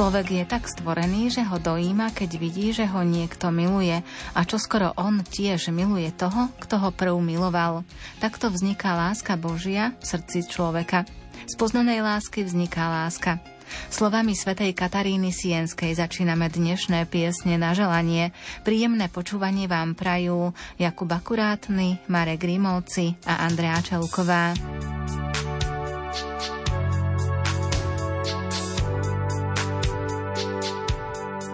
[0.00, 4.00] Človek je tak stvorený, že ho dojíma, keď vidí, že ho niekto miluje
[4.32, 7.84] a čo skoro on tiež miluje toho, kto ho prv miloval.
[8.16, 11.04] Takto vzniká láska Božia v srdci človeka.
[11.44, 13.44] Z poznanej lásky vzniká láska.
[13.92, 18.32] Slovami svätej Kataríny Sienskej začíname dnešné piesne na želanie.
[18.64, 24.56] Príjemné počúvanie vám prajú Jakub Akurátny, Marek Grimovci a Andrea Čelková.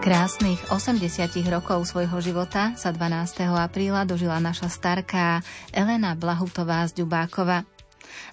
[0.07, 3.43] Krásnych 80 rokov svojho života sa 12.
[3.59, 5.43] apríla dožila naša starká
[5.75, 7.67] Elena Blahutová z Ďubákova.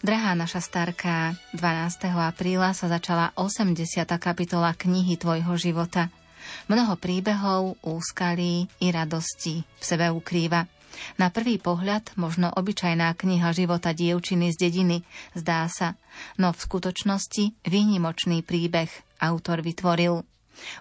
[0.06, 2.14] Drahá naša starká, 12.
[2.14, 4.06] apríla sa začala 80.
[4.22, 6.14] kapitola knihy Tvojho života.
[6.70, 10.70] Mnoho príbehov, úskalí i radosti v sebe ukrýva.
[11.18, 15.02] Na prvý pohľad možno obyčajná kniha života dievčiny z dediny,
[15.34, 15.98] zdá sa,
[16.38, 18.94] no v skutočnosti výnimočný príbeh
[19.26, 20.22] autor vytvoril–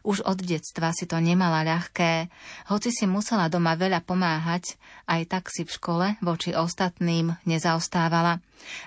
[0.03, 2.29] už od detstva si to nemala ľahké,
[2.71, 4.77] hoci si musela doma veľa pomáhať,
[5.09, 8.41] aj tak si v škole voči ostatným nezaostávala.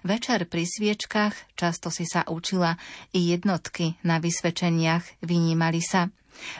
[0.08, 2.80] Večer pri sviečkach často si sa učila,
[3.12, 6.08] i jednotky na vysvedčeniach vynímali sa.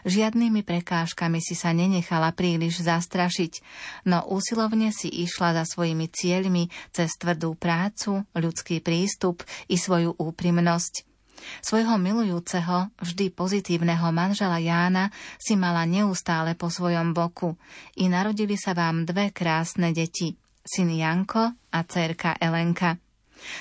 [0.08, 3.60] Žiadnymi prekážkami si sa nenechala príliš zastrašiť,
[4.08, 11.15] no úsilovne si išla za svojimi cieľmi cez tvrdú prácu, ľudský prístup i svoju úprimnosť.
[11.62, 17.56] Svojho milujúceho, vždy pozitívneho manžela Jána si mala neustále po svojom boku
[18.00, 22.98] i narodili sa vám dve krásne deti, syn Janko a cerka Elenka.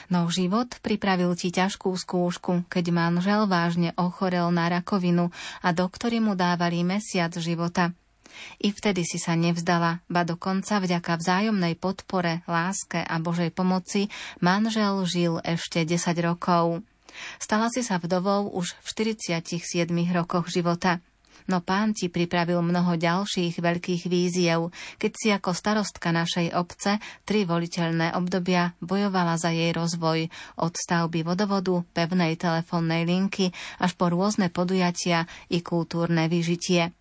[0.09, 6.39] No život pripravil ti ťažkú skúšku, keď manžel vážne ochorel na rakovinu a doktori mu
[6.39, 7.93] dávali mesiac života.
[8.59, 14.11] I vtedy si sa nevzdala, ba dokonca vďaka vzájomnej podpore, láske a Božej pomoci
[14.43, 16.83] manžel žil ešte 10 rokov.
[17.39, 21.01] Stala si sa vdovou už v 47 rokoch života.
[21.45, 26.97] No pán ti pripravil mnoho ďalších veľkých víziev, keď si ako starostka našej obce
[27.29, 34.09] tri voliteľné obdobia bojovala za jej rozvoj, od stavby vodovodu, pevnej telefónnej linky až po
[34.09, 36.97] rôzne podujatia i kultúrne vyžitie.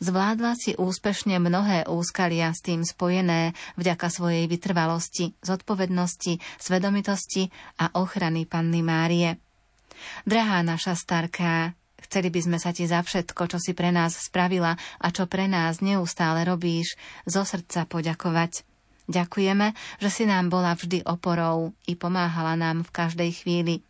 [0.00, 7.48] Zvládla si úspešne mnohé úskalia s tým spojené vďaka svojej vytrvalosti, zodpovednosti, svedomitosti
[7.80, 9.43] a ochrany Panny Márie.
[10.28, 11.72] Drahá naša starká,
[12.04, 15.48] chceli by sme sa ti za všetko, čo si pre nás spravila a čo pre
[15.48, 16.94] nás neustále robíš,
[17.24, 18.62] zo srdca poďakovať.
[19.04, 23.84] Ďakujeme, že si nám bola vždy oporou i pomáhala nám v každej chvíli.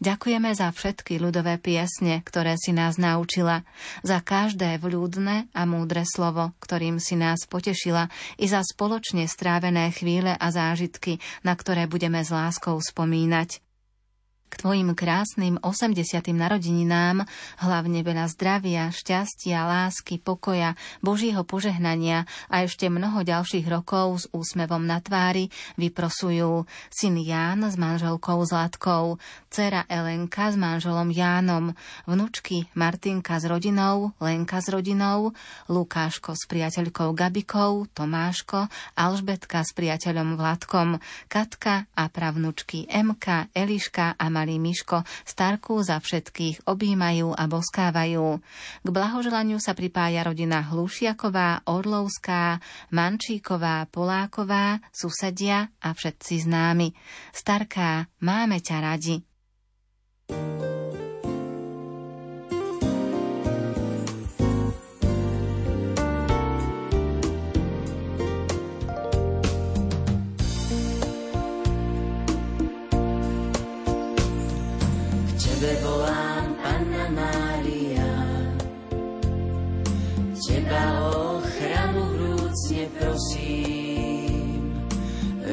[0.00, 3.62] Ďakujeme za všetky ľudové piesne, ktoré si nás naučila,
[4.00, 8.08] za každé vľúdne a múdre slovo, ktorým si nás potešila,
[8.40, 13.65] i za spoločne strávené chvíle a zážitky, na ktoré budeme s láskou spomínať.
[14.46, 16.22] K tvojim krásnym 80.
[16.30, 17.26] narodeninám
[17.58, 24.86] hlavne veľa zdravia, šťastia, lásky, pokoja, Božieho požehnania a ešte mnoho ďalších rokov s úsmevom
[24.86, 26.62] na tvári vyprosujú
[26.94, 29.18] syn Ján s manželkou Zlatkou,
[29.50, 31.74] dcera Elenka s manželom Jánom,
[32.06, 35.34] vnučky Martinka s rodinou, Lenka s rodinou,
[35.66, 44.35] Lukáško s priateľkou Gabikou, Tomáško, Alžbetka s priateľom Vladkom, Katka a pravnučky Emka, Eliška a
[44.36, 48.44] malý Miško Starku za všetkých objímajú a boskávajú.
[48.84, 52.60] K blahoželaniu sa pripája rodina Hlušiaková, Orlovská,
[52.92, 56.92] Mančíková, Poláková, susedia a všetci známi.
[57.32, 59.16] Starká, máme ťa radi.
[60.26, 61.15] thank you
[83.16, 84.76] prosím.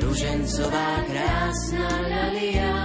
[0.04, 2.76] Ružencová krásna ľalia,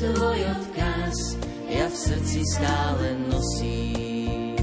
[0.00, 1.36] Tvoj odkaz
[1.68, 4.56] ja v srdci stále nosím.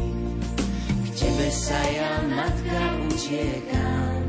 [1.05, 2.81] K Tebe sa ja, Matka,
[3.13, 4.21] utiekam,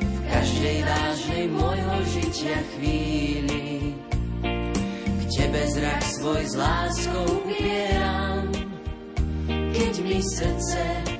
[0.00, 3.92] v každej vážnej môjho žitia chvíli
[5.28, 8.44] Tebe zrak svoj s láskou upieram,
[9.72, 11.19] keď mi srdce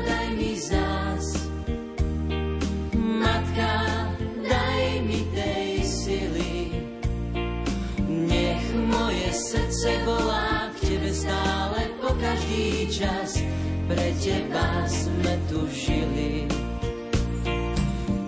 [9.81, 13.41] srdce volá k tebe stále po každý čas.
[13.89, 16.45] Pre teba sme tu žili.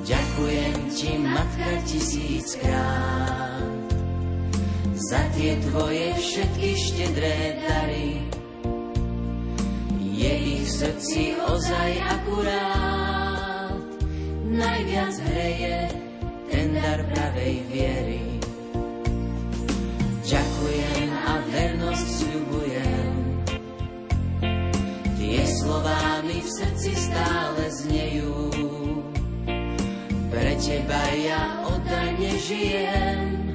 [0.02, 3.70] Ďakujem ti, matka, tisíckrát
[4.98, 8.26] za tie tvoje všetky štedré dary.
[10.02, 13.78] Je ich srdci ozaj akurát,
[14.50, 15.78] najviac hreje
[16.50, 18.42] ten dar pravej viery.
[20.24, 21.03] Ďakujem
[21.98, 23.14] sľubujem,
[25.18, 28.50] tie slová mi v srdci stále znejú.
[30.34, 33.54] Pre teba ja oddane žijem,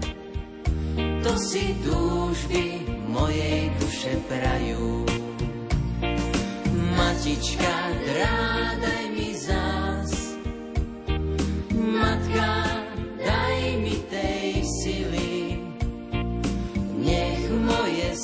[1.26, 5.02] to si túžby mojej duše prajú.
[6.94, 7.74] Matička,
[8.06, 9.67] drádaj mi zás,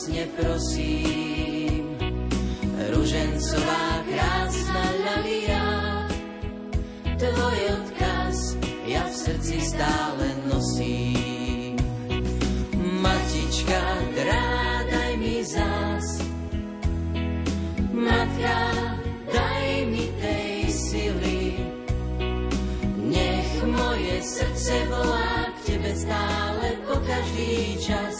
[0.00, 1.84] vrúcne prosím.
[2.88, 5.66] Ružencová krásna ľavia,
[7.20, 8.56] tvoj odkaz
[8.88, 11.76] ja v srdci stále nosím.
[12.80, 13.84] Matička,
[14.16, 16.24] drádaj mi zás,
[17.92, 18.60] matka,
[19.28, 21.60] daj mi tej sily.
[23.04, 28.19] Nech moje srdce volá k tebe stále po každý čas,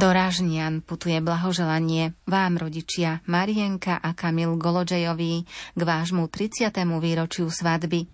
[0.00, 5.44] Do Ražnian putuje blahoželanie vám, rodičia Marienka a Kamil Golodžejovi
[5.76, 6.72] k vášmu 30.
[6.96, 8.08] výročiu svadby.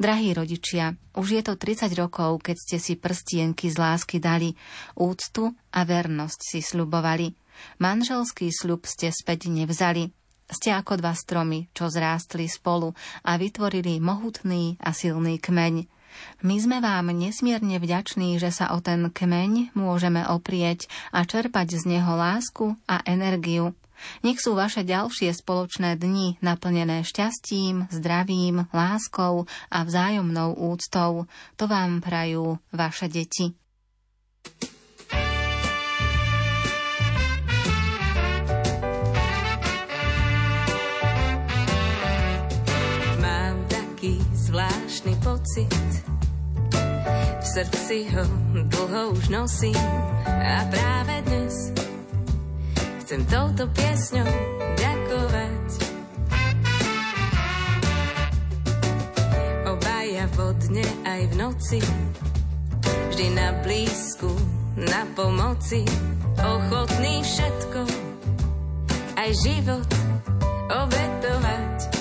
[0.00, 4.56] Drahí rodičia, už je to 30 rokov, keď ste si prstienky z lásky dali,
[4.96, 7.36] úctu a vernosť si sľubovali.
[7.84, 10.08] Manželský sľub ste späť nevzali.
[10.48, 12.96] Ste ako dva stromy, čo zrástli spolu
[13.28, 15.99] a vytvorili mohutný a silný kmeň.
[16.40, 21.98] My sme vám nesmierne vďační, že sa o ten kmeň môžeme oprieť a čerpať z
[21.98, 23.76] neho lásku a energiu.
[24.24, 31.28] Nech sú vaše ďalšie spoločné dni naplnené šťastím, zdravím, láskou a vzájomnou úctou.
[31.60, 33.59] To vám prajú vaše deti.
[45.00, 45.72] Zvláštny pocit,
[47.40, 48.24] v srdci ho
[48.68, 49.80] dlho už nosím
[50.28, 51.72] a práve dnes
[53.00, 54.28] chcem touto piesňou
[54.76, 55.68] ďakovať.
[59.72, 61.80] Obaja vodne aj v noci,
[62.84, 64.28] vždy na blízku,
[64.76, 65.80] na pomoci,
[66.36, 67.80] ochotný všetko,
[69.16, 69.88] aj život
[70.68, 71.99] obetovať.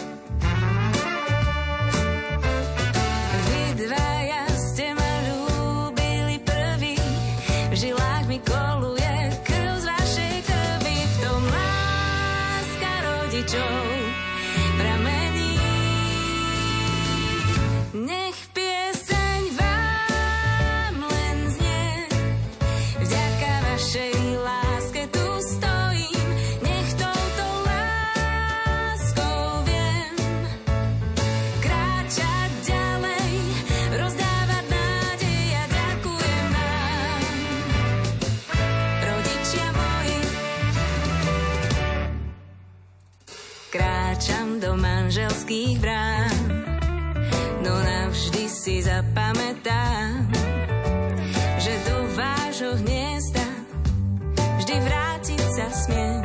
[45.49, 46.45] všetkých brán,
[47.65, 50.29] no navždy si zapamätám,
[51.57, 53.49] že do vášho hniezda
[54.61, 56.21] vždy vrátiť sa smiem.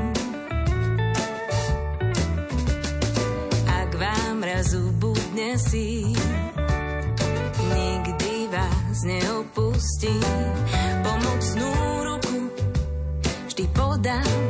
[3.65, 6.13] Ak vám raz ubudne si,
[7.73, 10.53] nikdy vás neopustím,
[11.01, 11.73] pomocnú
[12.13, 12.53] ruku
[13.49, 14.44] vždy podám.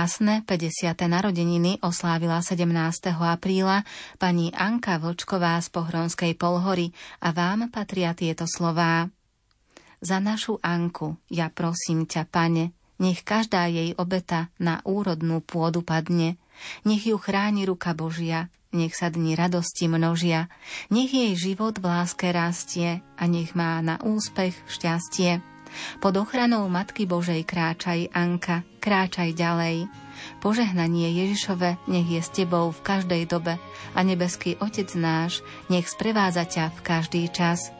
[0.00, 0.96] Krásne 50.
[0.96, 2.72] narodeniny oslávila 17.
[3.20, 3.84] apríla
[4.16, 6.88] pani Anka Vlčková z Pohronskej Polhory
[7.20, 9.12] a vám patria tieto slová.
[10.00, 16.40] Za našu Anku, ja prosím ťa, pane, nech každá jej obeta na úrodnú pôdu padne,
[16.88, 20.48] nech ju chráni ruka Božia, nech sa dni radosti množia,
[20.88, 25.49] nech jej život v láske rastie a nech má na úspech šťastie.
[25.98, 29.86] Pod ochranou Matky Božej kráčaj, Anka, kráčaj ďalej.
[30.44, 33.56] Požehnanie Ježišove nech je s tebou v každej dobe
[33.96, 35.40] a nebeský Otec náš
[35.72, 37.72] nech sprevádza ťa v každý čas.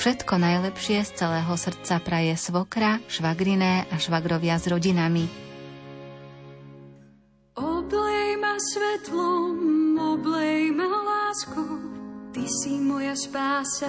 [0.00, 5.28] Všetko najlepšie z celého srdca praje svokra, švagriné a švagrovia s rodinami.
[7.56, 11.80] Oblej ma svetlom, oblej ma láskou,
[12.36, 13.88] Ty si moja spása,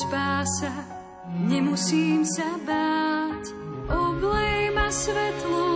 [0.00, 0.72] Spása,
[1.28, 3.52] nemusím sa báť.
[3.90, 5.69] Oblej ma svetlom,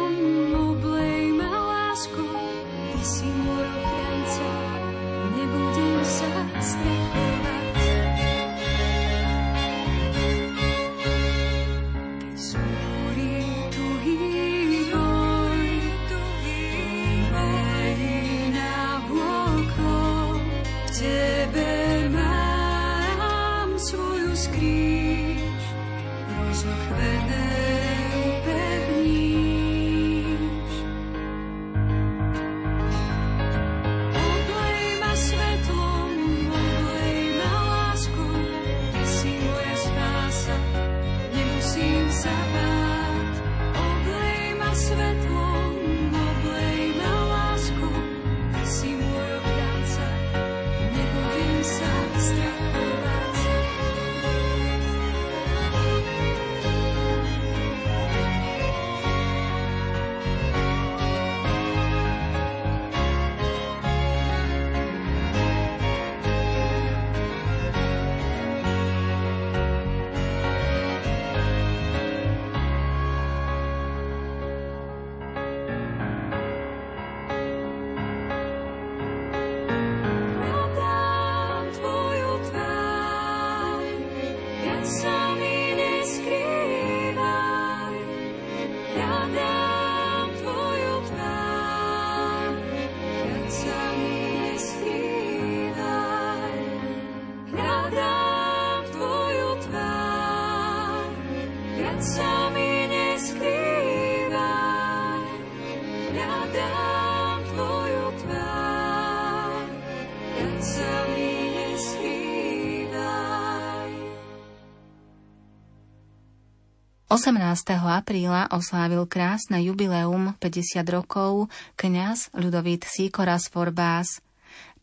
[117.25, 117.81] 18.
[117.81, 124.21] apríla oslávil krásne jubileum 50 rokov kňaz Ľudovít Síkora z Forbás.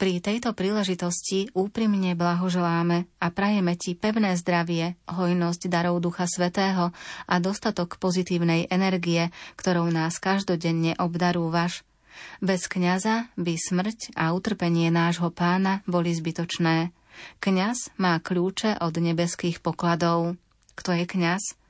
[0.01, 6.89] Pri tejto príležitosti úprimne blahoželáme a prajeme ti pevné zdravie, hojnosť darov Ducha Svetého
[7.29, 11.85] a dostatok pozitívnej energie, ktorou nás každodenne obdarúvaš.
[12.41, 16.89] Bez kňaza by smrť a utrpenie nášho pána boli zbytočné.
[17.37, 20.41] Kňaz má kľúče od nebeských pokladov.
[20.73, 21.60] Kto je kňaz?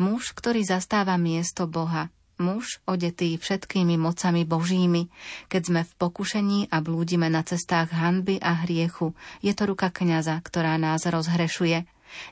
[0.00, 2.08] Muž, ktorý zastáva miesto Boha,
[2.38, 5.10] muž odetý všetkými mocami Božími.
[5.50, 10.38] Keď sme v pokušení a blúdime na cestách hanby a hriechu, je to ruka kňaza,
[10.40, 11.84] ktorá nás rozhrešuje.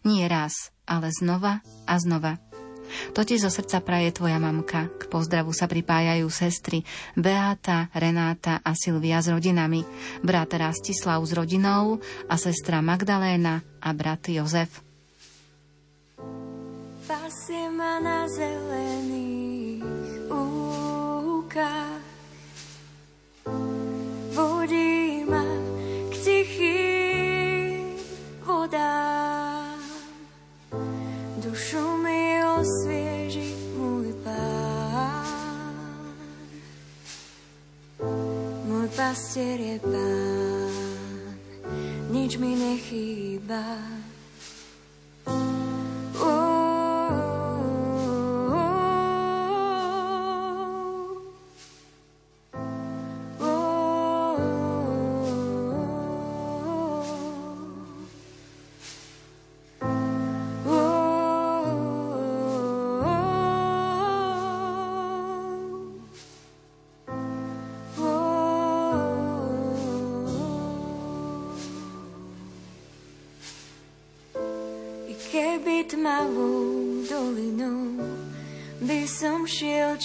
[0.09, 2.41] Nie raz, ale znova a znova.
[3.19, 4.87] To zo srdca praje tvoja mamka.
[4.87, 6.87] K pozdravu sa pripájajú sestry
[7.19, 9.83] Beata, Renáta a Silvia s rodinami,
[10.23, 11.99] brat Rastislav s rodinou
[12.31, 14.86] a sestra Magdaléna a brat Jozef
[17.27, 19.83] pasie ma na zelených
[20.31, 22.07] úkach.
[24.31, 25.43] Vodí ma
[26.07, 27.99] k tichým
[28.47, 29.75] vodám.
[31.43, 36.07] Dušu mi osvieži môj pán.
[38.71, 41.35] Môj pastier je pán,
[42.15, 44.06] nič mi nechýba.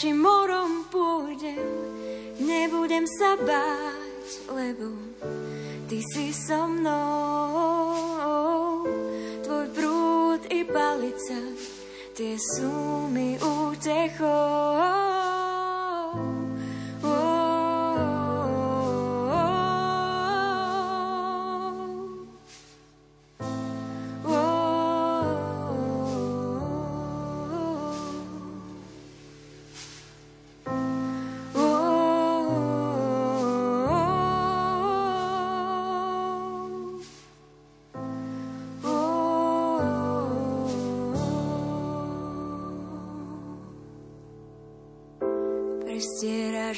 [0.02, 1.62] Či morom pôjdem,
[2.42, 4.98] nebudem sa báť, lebo
[5.86, 8.02] ty si so mnou.
[9.46, 11.38] Tvoj prúd i palica,
[12.18, 12.74] tie sú
[13.14, 14.61] mi útechou.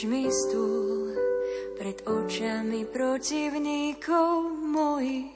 [0.04, 1.16] Stieraš mi stôl
[1.80, 5.32] pred očami protivníkov mojich.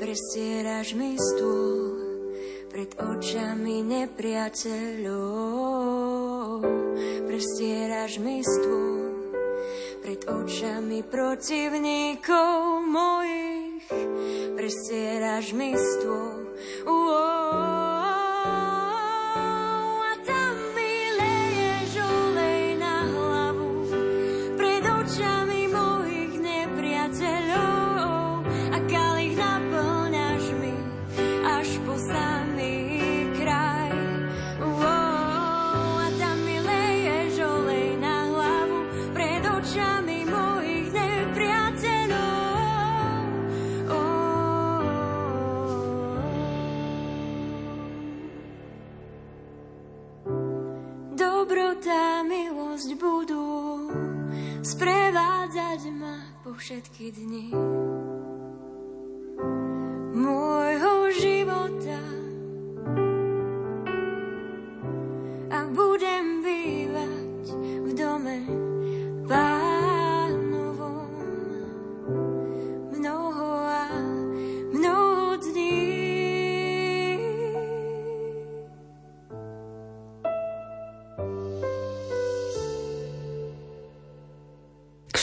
[0.00, 2.00] Prestieraš mi stôl
[2.72, 5.04] pred očami nepriateľov.
[7.28, 9.36] Prestieraš mi stôl
[10.00, 13.84] pred očami protivníkov mojich.
[14.56, 15.76] Prestieraš mi
[56.78, 57.67] všetky dni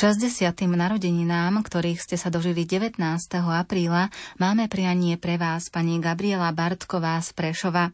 [0.06, 0.54] 60.
[0.70, 3.02] narodeninám, ktorých ste sa dožili 19.
[3.42, 7.90] apríla, máme prianie pre vás pani Gabriela Bartková z Prešova.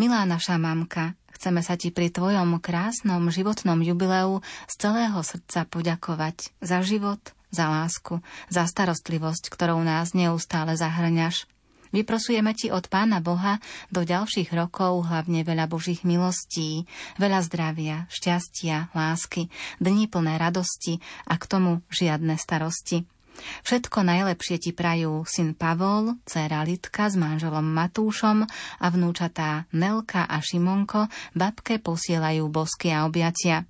[0.00, 4.40] Milá naša mamka, chceme sa ti pri tvojom krásnom životnom jubileu
[4.72, 7.20] z celého srdca poďakovať za život,
[7.52, 11.44] za lásku, za starostlivosť, ktorou nás neustále zahrňaš.
[11.90, 16.84] Vyprosujeme ti od Pána Boha do ďalších rokov hlavne veľa Božích milostí,
[17.16, 19.48] veľa zdravia, šťastia, lásky,
[19.80, 23.08] dní plné radosti a k tomu žiadne starosti.
[23.38, 28.42] Všetko najlepšie ti prajú syn Pavol, dcéra Litka s manželom Matúšom
[28.82, 31.06] a vnúčatá Nelka a Šimonko
[31.38, 33.62] babke posielajú bosky a objatia.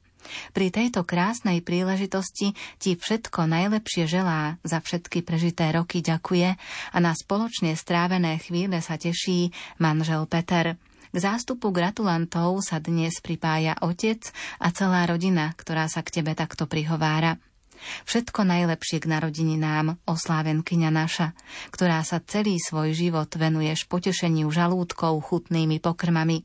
[0.53, 6.55] Pri tejto krásnej príležitosti ti všetko najlepšie želá, za všetky prežité roky ďakuje
[6.93, 10.79] a na spoločne strávené chvíle sa teší manžel Peter.
[11.09, 14.29] K zástupu gratulantov sa dnes pripája otec
[14.61, 17.41] a celá rodina, ktorá sa k tebe takto prihovára.
[18.07, 21.35] Všetko najlepšie k narodeninám, oslávenkyňa naša,
[21.71, 26.45] ktorá sa celý svoj život venuješ potešeniu žalúdkov chutnými pokrmami.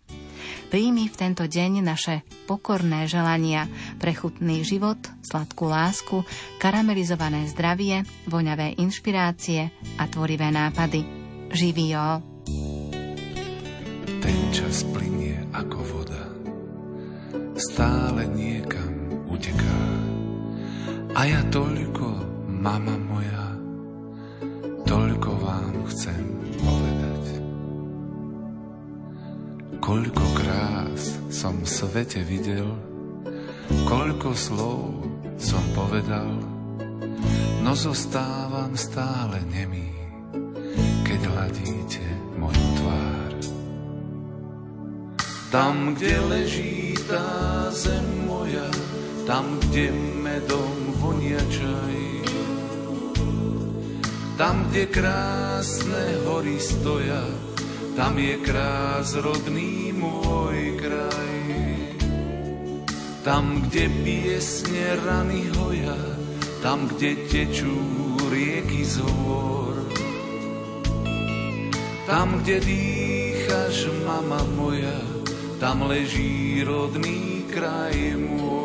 [0.69, 3.69] Príjmi v tento deň naše pokorné želania
[4.02, 6.26] pre chutný život, sladkú lásku,
[6.60, 11.06] karamelizované zdravie, voňavé inšpirácie a tvorivé nápady.
[11.54, 12.34] Živio!
[14.24, 16.24] Ten čas plinie ako voda,
[17.56, 20.02] stále niekam uteká.
[21.13, 23.54] A ja toľko, mama moja,
[24.82, 26.26] toľko vám chcem
[26.58, 27.23] povedať.
[29.78, 32.65] Koľko krás som v svete videl,
[33.86, 35.06] koľko slov
[35.38, 36.34] som povedal,
[37.62, 39.93] no zostávam stále nemý,
[41.06, 42.06] keď hladíte
[42.41, 43.32] moju tvár.
[45.54, 48.65] Tam, kde leží tá zem moja,
[49.23, 50.83] tam, kde medom
[51.49, 51.99] čaj.
[54.33, 57.23] Tam, kde krásne hory stoja,
[57.95, 61.38] tam je krás rodný môj kraj.
[63.23, 65.95] Tam, kde piesne rany hoja,
[66.59, 67.77] tam, kde tečú
[68.27, 69.75] rieky z hôr.
[72.03, 74.99] Tam, kde dýchaš, mama moja,
[75.63, 78.62] tam leží rodný kraj môj.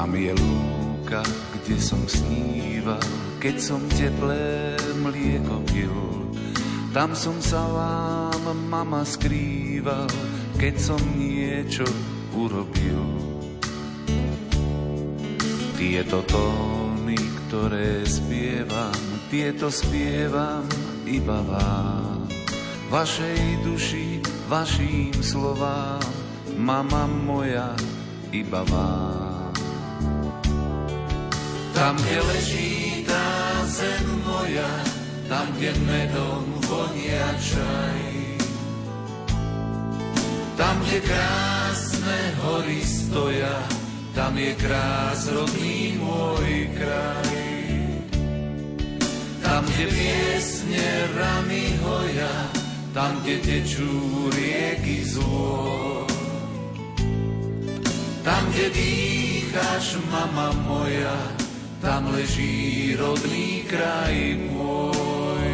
[0.00, 1.20] Tam je lúka,
[1.60, 3.04] kde som sníval,
[3.36, 5.92] keď som teplé mlieko pil.
[6.88, 10.08] Tam som sa vám, mama, skrýval,
[10.56, 11.84] keď som niečo
[12.32, 12.96] urobil.
[15.76, 18.96] Tieto tóny, ktoré spievam,
[19.28, 20.64] tieto spievam
[21.04, 22.24] iba vám,
[22.88, 26.00] vašej duši, vašim slovám,
[26.56, 27.76] mama moja,
[28.32, 29.29] iba vám.
[31.80, 34.68] Tam, kde leží tá zem moja,
[35.32, 38.00] tam, kde medom vonia čaj.
[40.60, 43.64] Tam, kde krásne hory stoja,
[44.12, 47.32] tam je krás rodný môj kraj.
[49.40, 52.34] Tam, kde piesne rany hoja,
[52.92, 56.04] tam, kde tečú rieky zlo.
[58.20, 61.39] Tam, kde dýcháš, mama moja,
[61.80, 65.48] tam leží rodný kraj môj.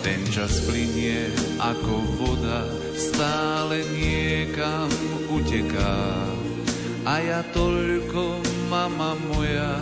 [0.00, 4.88] Ten čas plinie ako voda, stále niekam
[5.28, 6.24] uteká.
[7.04, 9.74] A ja toľko, mama moja,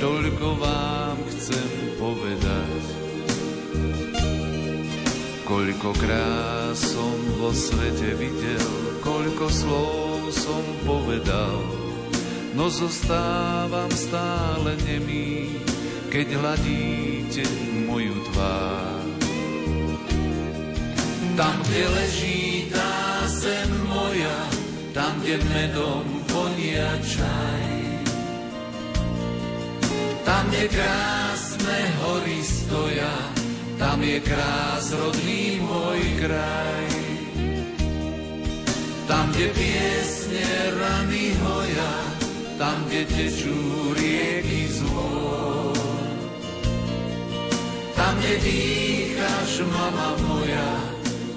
[0.00, 2.82] toľko vám chcem povedať.
[5.44, 8.68] Koľkokrát som vo svete videl,
[9.04, 11.83] koľko slov som povedal,
[12.54, 15.50] no zostávam stále nemý,
[16.08, 17.42] keď hladíte
[17.86, 19.02] moju tvár.
[21.34, 24.38] Tam, kde leží tá zem moja,
[24.94, 27.66] tam, kde medom vonia čaj,
[30.22, 33.14] tam, kde krásne hory stoja,
[33.82, 36.88] tam je krás rodný môj kraj.
[39.04, 41.92] Tam, kde piesne rany hoja,
[42.58, 43.58] tam, kde tečú
[43.94, 45.74] rieky zlo.
[47.94, 50.70] Tam, kde dýcháš, mama moja,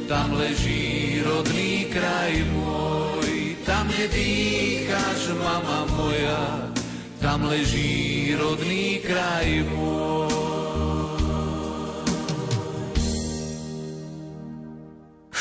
[0.05, 3.57] tam leží rodný kraj môj.
[3.65, 6.71] Tam, kde dýcháš, mama moja,
[7.19, 10.16] tam leží rodný kraj môj.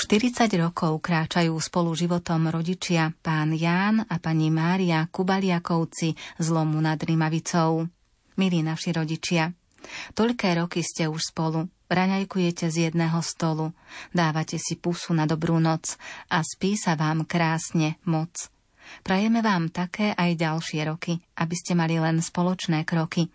[0.07, 6.95] 40 rokov kráčajú spolu životom rodičia pán Ján a pani Mária Kubaliakovci z Lomu nad
[7.03, 7.83] Rimavicou.
[8.39, 9.51] Milí naši rodičia,
[10.15, 13.75] toľké roky ste už spolu, raňajkujete z jedného stolu,
[14.15, 15.99] dávate si pusu na dobrú noc
[16.31, 18.31] a spí sa vám krásne moc.
[19.03, 23.27] Prajeme vám také aj ďalšie roky, aby ste mali len spoločné kroky.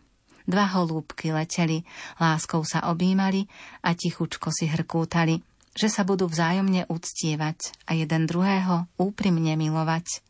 [0.47, 1.84] Dva holúbky leteli,
[2.15, 3.43] láskou sa objímali
[3.84, 10.23] a tichučko si hrkútali, že sa budú vzájomne uctievať a jeden druhého úprimne milovať.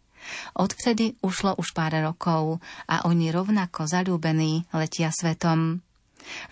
[0.54, 5.82] Odvtedy ušlo už pár rokov a oni rovnako zalúbení letia svetom.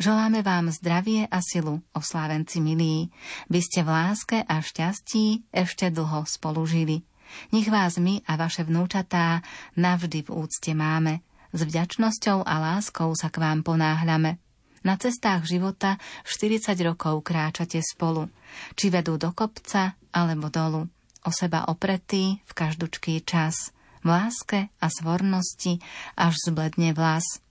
[0.02, 3.14] Želáme vám zdravie a silu, oslávenci milí,
[3.54, 7.06] by ste v láske a šťastí ešte dlho spolu žili.
[7.54, 9.46] Nech vás my a vaše vnúčatá
[9.78, 11.22] navždy v úcte máme.
[11.54, 14.42] S vďačnosťou a láskou sa k vám ponáhľame.
[14.84, 18.32] Na cestách života 40 rokov kráčate spolu,
[18.80, 20.88] či vedú do kopca alebo dolu,
[21.28, 25.84] o seba opretý v každúčký čas, v láske a svornosti
[26.16, 27.44] až zbledne vlas.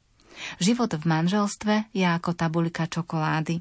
[0.62, 3.60] Život v manželstve je ako tabulika čokolády.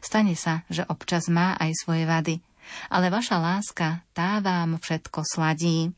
[0.00, 2.40] Stane sa, že občas má aj svoje vady,
[2.88, 5.92] ale vaša láska tá vám všetko sladí.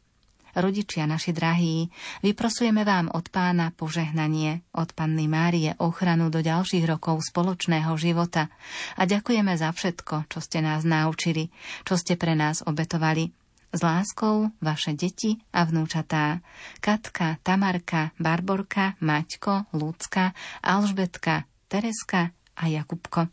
[0.56, 1.92] Rodičia naši drahí,
[2.24, 8.48] vyprosujeme vám od pána požehnanie, od panny Márie ochranu do ďalších rokov spoločného života
[8.96, 11.52] a ďakujeme za všetko, čo ste nás naučili,
[11.84, 13.36] čo ste pre nás obetovali.
[13.68, 16.40] S láskou vaše deti a vnúčatá.
[16.80, 20.32] Katka, Tamarka, Barborka, Maťko, Lucka,
[20.64, 23.28] Alžbetka, Tereska a Jakubko.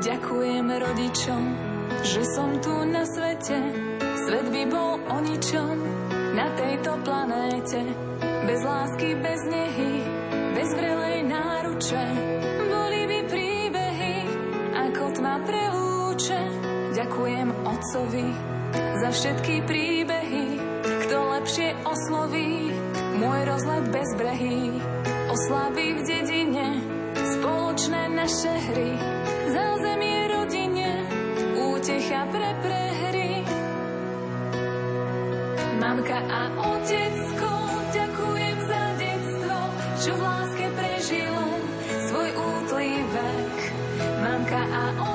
[0.00, 1.42] Ďakujem rodičom,
[2.00, 3.58] že som tu na svete.
[4.00, 5.76] Svet by bol o ničom
[6.32, 7.80] na tejto planéte.
[8.48, 9.92] Bez lásky, bez nehy,
[10.56, 12.04] bez vrelej náruče.
[12.72, 14.16] Boli by príbehy,
[14.88, 16.40] ako tma preúče.
[16.96, 18.26] Ďakujem otcovi
[18.72, 20.46] za všetky príbehy.
[21.06, 22.72] Kto lepšie osloví
[23.20, 24.80] môj rozlet bez brehy.
[25.32, 26.68] Oslavy v dedine,
[27.16, 28.92] spoločné naše hry.
[29.52, 29.81] Utecha
[32.30, 33.32] pre prehry.
[35.82, 37.50] Mamka a otecko,
[37.90, 39.56] ďakujem za detstvo,
[39.98, 41.46] čo v láske prežilo
[42.06, 43.56] svoj útlý vek.
[44.22, 45.11] Mamka a otecko,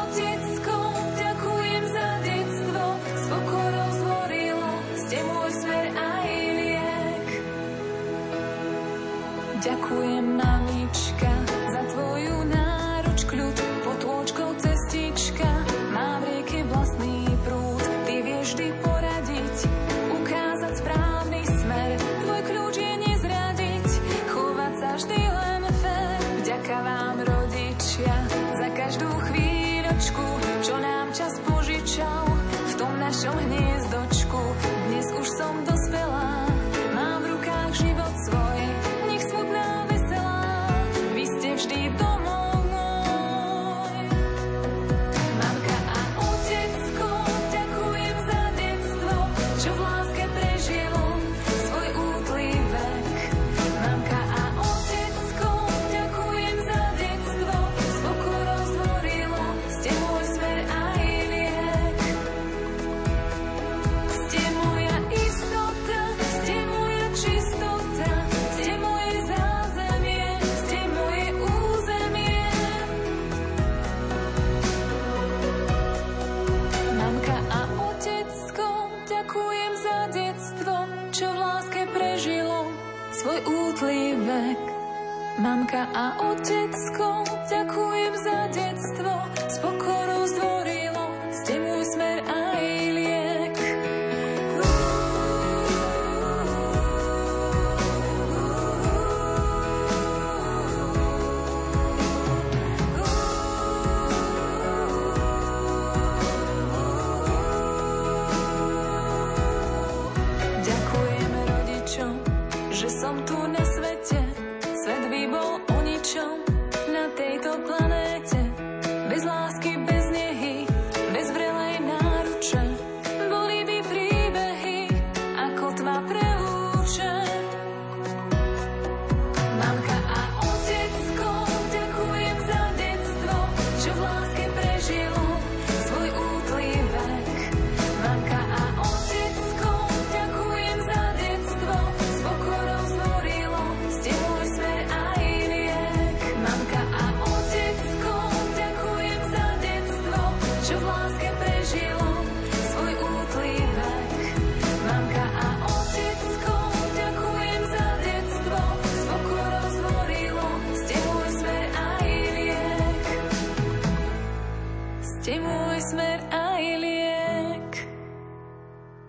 [165.28, 167.72] Ste môj smer aj liek.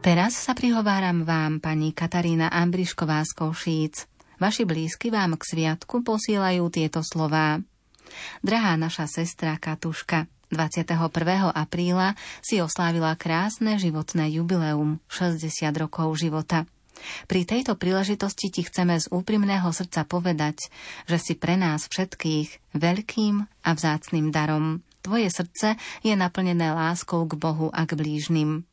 [0.03, 4.11] Teraz sa prihováram vám, pani Katarína Ambrišková z Košíc.
[4.43, 7.63] Vaši blízky vám k sviatku posielajú tieto slová.
[8.43, 11.55] Drahá naša sestra Katuška, 21.
[11.55, 15.47] apríla si oslávila krásne životné jubileum 60
[15.79, 16.67] rokov života.
[17.31, 20.67] Pri tejto príležitosti ti chceme z úprimného srdca povedať,
[21.07, 24.83] že si pre nás všetkých veľkým a vzácným darom.
[25.03, 28.67] Tvoje srdce je naplnené láskou k Bohu a k blížnym.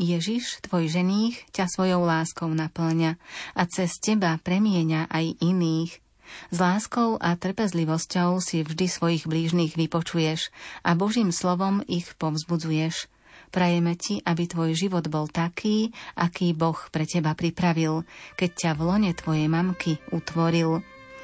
[0.00, 3.20] Ježiš, tvoj ženích, ťa svojou láskou naplňa
[3.54, 6.02] a cez teba premieňa aj iných,
[6.48, 10.48] s láskou a trpezlivosťou si vždy svojich blížnych vypočuješ
[10.80, 13.08] a Božím slovom ich povzbudzuješ.
[13.52, 18.08] Prajeme ti, aby tvoj život bol taký, aký Boh pre teba pripravil,
[18.40, 20.80] keď ťa v lone tvojej mamky utvoril.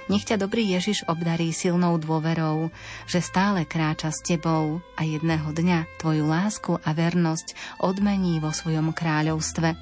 [0.08, 2.72] Nech ťa dobrý Ježiš obdarí silnou dôverou,
[3.04, 8.96] že stále kráča s tebou a jedného dňa tvoju lásku a vernosť odmení vo svojom
[8.96, 9.76] kráľovstve.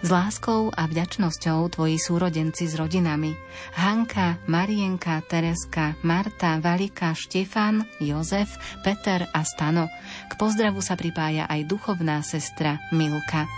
[0.00, 3.32] S láskou a vďačnosťou tvoji súrodenci s rodinami.
[3.76, 9.88] Hanka, Marienka, Tereska, Marta, Valika, Štefan, Jozef, Peter a Stano.
[10.28, 13.48] K pozdravu sa pripája aj duchovná sestra Milka.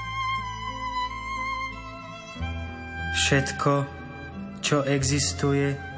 [3.13, 3.73] Všetko,
[4.63, 5.92] čo existuje,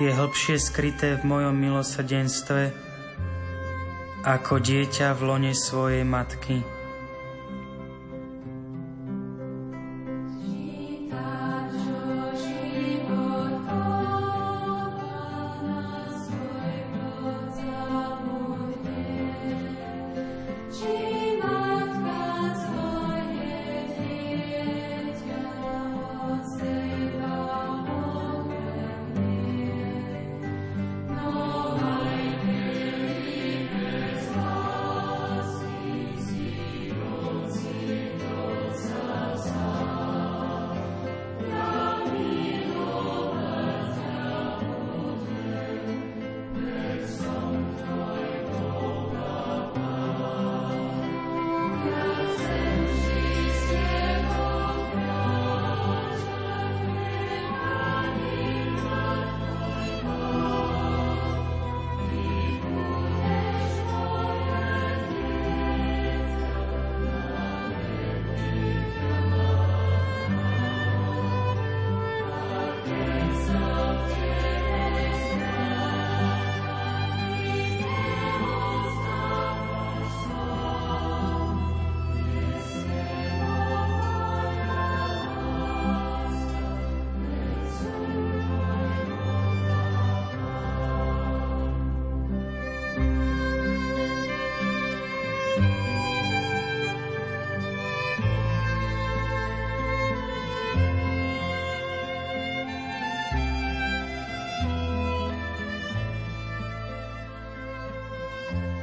[0.00, 2.72] je hlbšie skryté v mojom milosrdenstve
[4.22, 6.81] ako dieťa v lone svojej matky.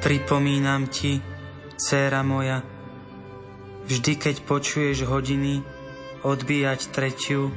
[0.10, 1.22] Pripomínam ti,
[1.78, 2.66] dcéra moja,
[3.86, 5.62] vždy keď počuješ hodiny
[6.26, 7.54] odbíjať tretiu,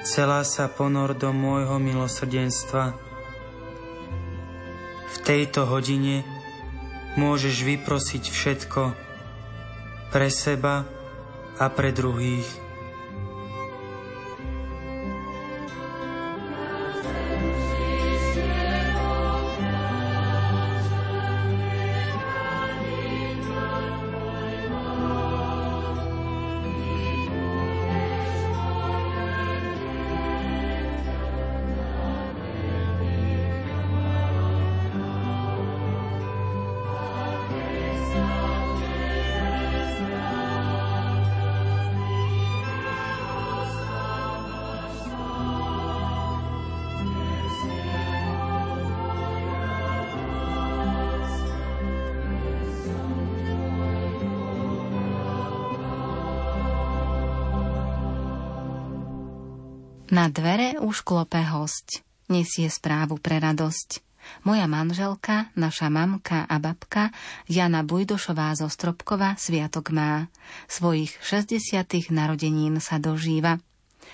[0.00, 2.96] celá sa ponor do môjho milosrdenstva.
[5.12, 6.24] V tejto hodine
[7.20, 8.82] môžeš vyprosiť všetko
[10.08, 10.88] pre seba
[11.60, 12.48] a pre druhých.
[60.32, 62.00] Dvere už klope host,
[62.32, 64.00] nesie správu pre radosť.
[64.48, 67.12] Moja manželka, naša mamka a babka
[67.50, 70.32] Jana Bujdošová zo Stropkova sviatok má.
[70.70, 72.08] Svojich 60.
[72.08, 73.60] narodenín sa dožíva.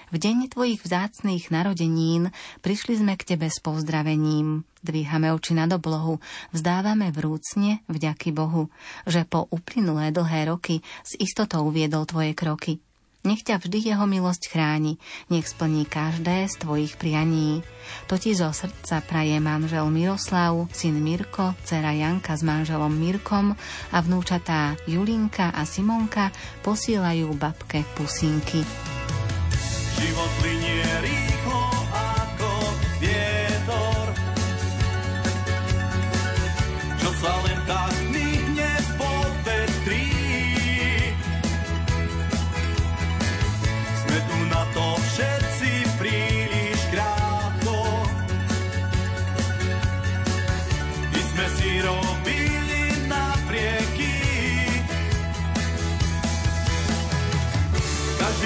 [0.08, 2.32] V deň tvojich vzácných narodenín
[2.64, 4.64] prišli sme k tebe s pozdravením.
[4.80, 6.18] Dvíhame oči nad oblohu,
[6.50, 8.72] vzdávame vrúcne vďaky Bohu,
[9.04, 12.80] že po uplynulé dlhé roky s istotou viedol tvoje kroky.
[13.26, 14.94] Nech ťa vždy jeho milosť chráni,
[15.26, 17.66] nech splní každé z tvojich prianí.
[18.06, 23.58] To zo srdca praje manžel Miroslav, syn Mirko, dcera Janka s manželom Mirkom
[23.90, 26.30] a vnúčatá Julinka a Simonka
[26.62, 28.62] posielajú babke pusinky.
[29.98, 31.27] Život plinie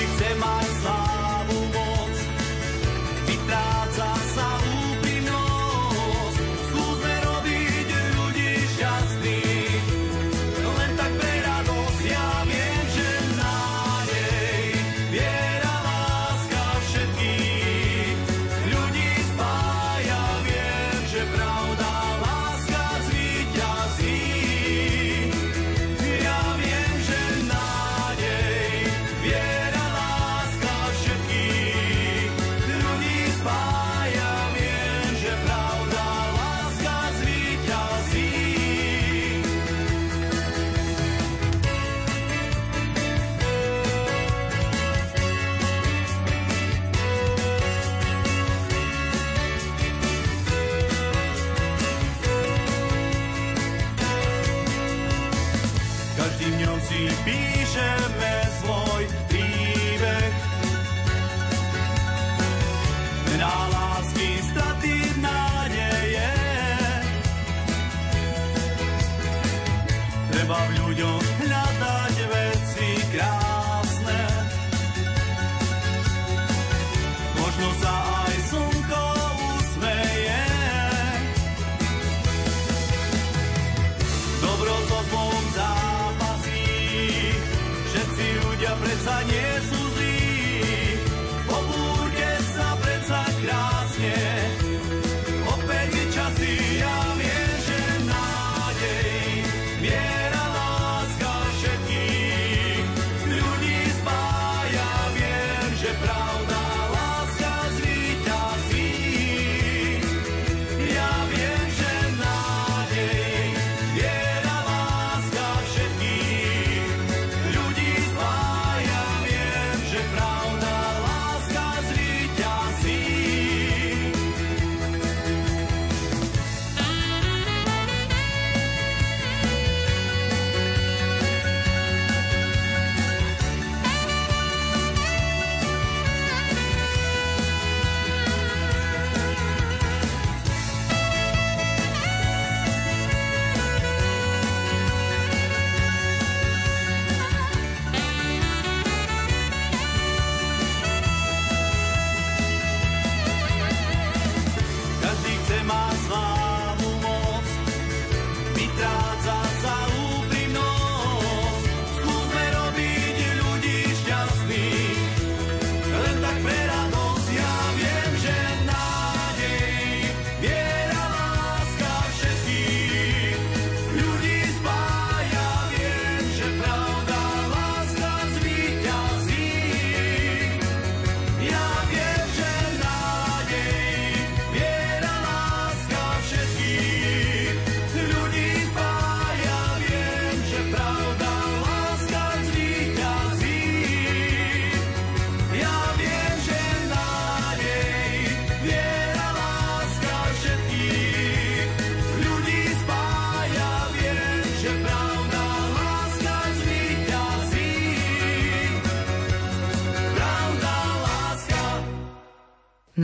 [0.06, 1.01] chcem mať slávu.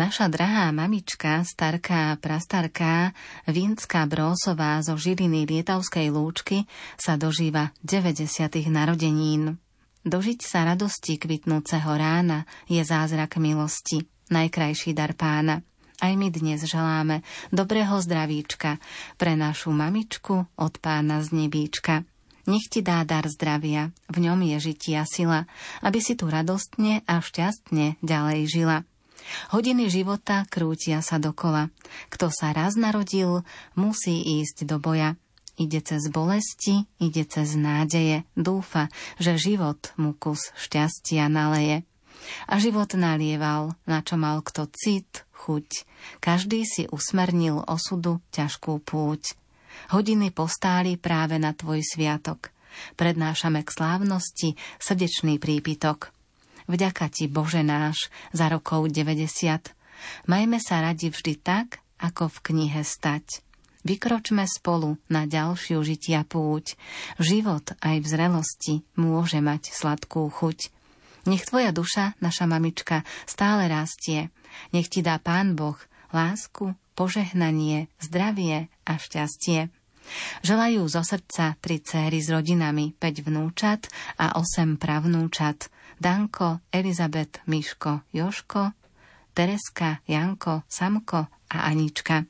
[0.08, 3.12] Naša drahá mamička, starká prastarká
[3.44, 6.64] Vinská Brósová zo Žiliny Lietavskej lúčky
[6.96, 8.24] sa dožíva 90.
[8.72, 9.60] narodenín.
[10.08, 15.60] Dožiť sa radosti kvitnúceho rána je zázrak milosti, najkrajší dar pána.
[16.00, 17.20] Aj my dnes želáme
[17.52, 18.80] dobrého zdravíčka
[19.20, 22.08] pre našu mamičku od pána z nebíčka.
[22.48, 25.44] Nech ti dá dar zdravia, v ňom je žitia sila,
[25.84, 28.87] aby si tu radostne a šťastne ďalej žila.
[29.52, 31.72] Hodiny života krútia sa dokola.
[32.12, 33.44] Kto sa raz narodil,
[33.76, 35.16] musí ísť do boja.
[35.58, 38.86] Ide cez bolesti, ide cez nádeje, dúfa,
[39.18, 41.82] že život mu kus šťastia naleje.
[42.46, 45.82] A život nalieval, na čo mal kto cit, chuť.
[46.22, 49.34] Každý si usmernil osudu ťažkú púť.
[49.90, 52.54] Hodiny postáli práve na tvoj sviatok.
[52.94, 56.14] Prednášame k slávnosti srdečný prípitok–
[56.68, 59.72] Vďaka ti, Bože náš, za rokov 90.
[60.28, 63.42] Majme sa radi vždy tak, ako v knihe stať.
[63.88, 66.76] Vykročme spolu na ďalšiu žitia púť.
[67.16, 70.70] Život aj v zrelosti môže mať sladkú chuť.
[71.24, 74.28] Nech tvoja duša, naša mamička, stále rastie.
[74.76, 75.78] Nech ti dá Pán Boh
[76.12, 79.68] lásku, požehnanie, zdravie a šťastie.
[80.40, 85.68] Želajú zo srdca tri céry s rodinami, 5 vnúčat a 8 pravnúčat.
[85.98, 88.70] Danko, Elizabet, Miško, Joško,
[89.34, 92.22] Tereska, Janko, Samko a Anička.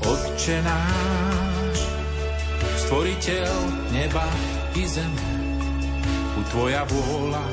[0.00, 1.78] Otče náš,
[2.86, 3.54] stvoriteľ
[3.92, 4.26] neba
[4.78, 5.30] i zeme,
[6.38, 7.44] u Tvoja vôľa,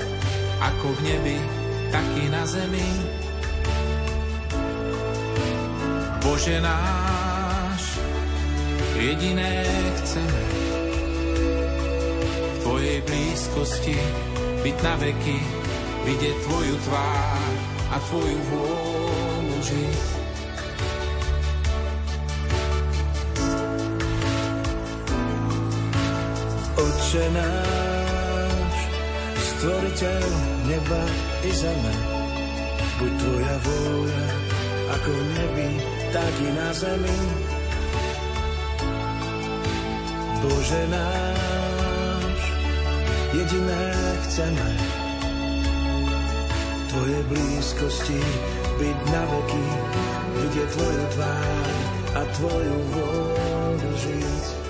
[0.61, 1.37] ako v nebi,
[1.89, 3.24] tak i na zemi.
[6.25, 8.01] Bože náš,
[8.97, 9.61] jediné
[10.01, 10.43] chceme,
[12.49, 13.93] v Tvojej blízkosti
[14.65, 15.37] byť na veky,
[16.09, 17.53] vidieť Tvoju tvár
[17.93, 20.01] a Tvoju vôľu žiť.
[26.73, 28.75] Otče náš,
[29.37, 30.25] stvoriteľ
[30.73, 31.03] neba
[31.45, 31.95] i zeme,
[32.97, 34.25] buď tvoja vôľa,
[34.89, 37.19] ako v nebi, i na zemi.
[40.39, 42.39] Bože náš,
[43.35, 43.83] jediné
[44.23, 44.69] chceme,
[46.79, 48.21] v Tvojej blízkosti
[48.79, 49.67] byť na veky,
[50.39, 51.67] vidieť Tvoju tvár
[52.15, 54.64] a Tvoju vôľu žiť.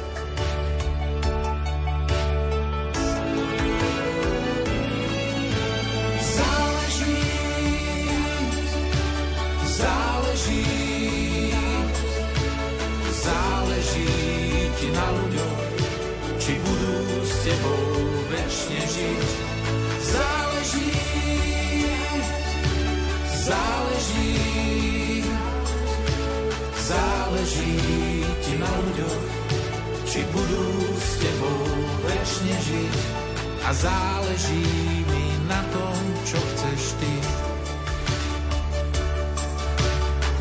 [33.76, 37.14] Záleží mi na tom, čo chceš ty.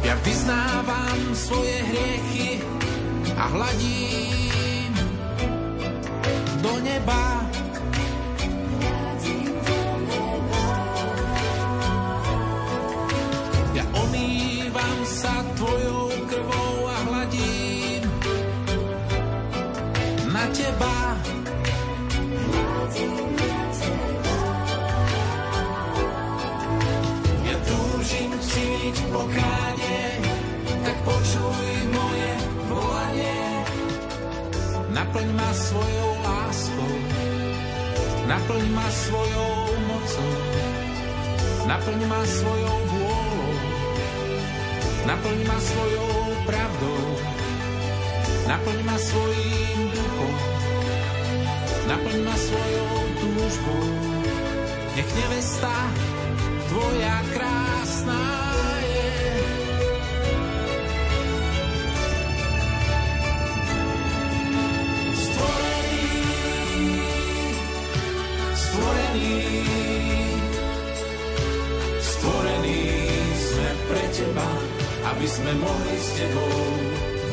[0.05, 2.63] Ja vyznávam svoje hriechy
[3.35, 4.93] a hladím
[6.63, 7.34] do neba.
[45.25, 47.05] Naplň ma svojou pravdou,
[48.45, 50.37] naplň ma svojím duchom,
[51.89, 53.89] naplň ma svojou túžbou.
[54.93, 55.73] Nech nevesta
[56.69, 57.64] tvoja krásna
[75.25, 76.53] aby sme mohli s Tebou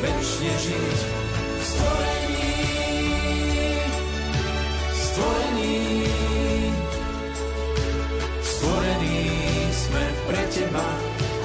[0.00, 0.98] väčšine žiť.
[1.60, 2.56] Stvorení,
[4.96, 5.76] stvorení,
[8.40, 9.20] stvorení
[9.76, 10.88] sme pre Teba,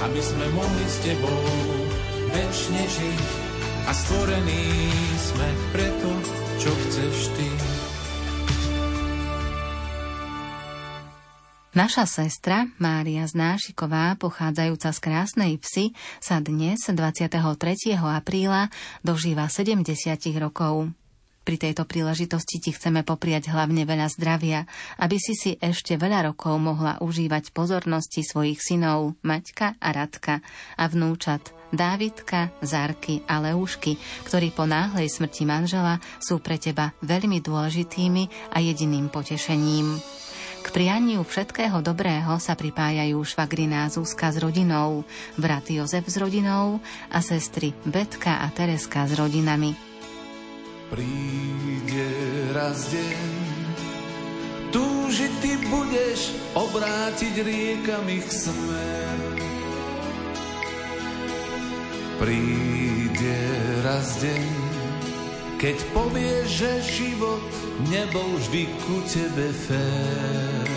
[0.08, 1.44] aby sme mohli s Tebou
[2.32, 3.28] väčšine žiť.
[3.84, 4.64] A stvorení
[5.20, 6.10] sme preto,
[6.56, 7.77] čo chceš Ty.
[11.78, 17.38] Naša sestra Mária Znášiková, pochádzajúca z krásnej psy, sa dnes, 23.
[17.94, 18.66] apríla,
[19.06, 19.86] dožíva 70
[20.42, 20.90] rokov.
[21.46, 24.66] Pri tejto príležitosti ti chceme popriať hlavne veľa zdravia,
[24.98, 30.42] aby si si ešte veľa rokov mohla užívať pozornosti svojich synov Maťka a Radka
[30.74, 33.94] a vnúčat Dávidka, Zárky a Leušky,
[34.26, 40.18] ktorí po náhlej smrti manžela sú pre teba veľmi dôležitými a jediným potešením.
[40.68, 45.00] K prianiu všetkého dobrého sa pripájajú švagriná Zuzka s rodinou,
[45.40, 46.76] brat Jozef s rodinou
[47.08, 49.72] a sestry Betka a Tereska s rodinami.
[50.92, 52.12] Príde
[52.52, 53.32] raz deň,
[54.68, 59.18] túžiť ty budeš obrátiť riekami k smer.
[62.20, 63.40] Príde
[63.88, 64.67] raz deň,
[65.58, 67.42] keď povieš, že život
[67.90, 70.70] nebol vždy ku tebe fér.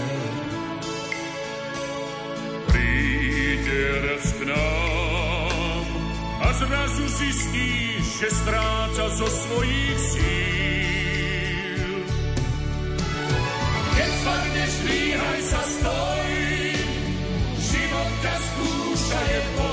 [2.66, 5.86] Príde rec k nám
[6.42, 11.94] a zrazu zistíš, že stráca zo svojich síl.
[14.02, 16.30] Keď spadneš, líhaj sa stoj,
[17.70, 19.71] život ťa skúša je po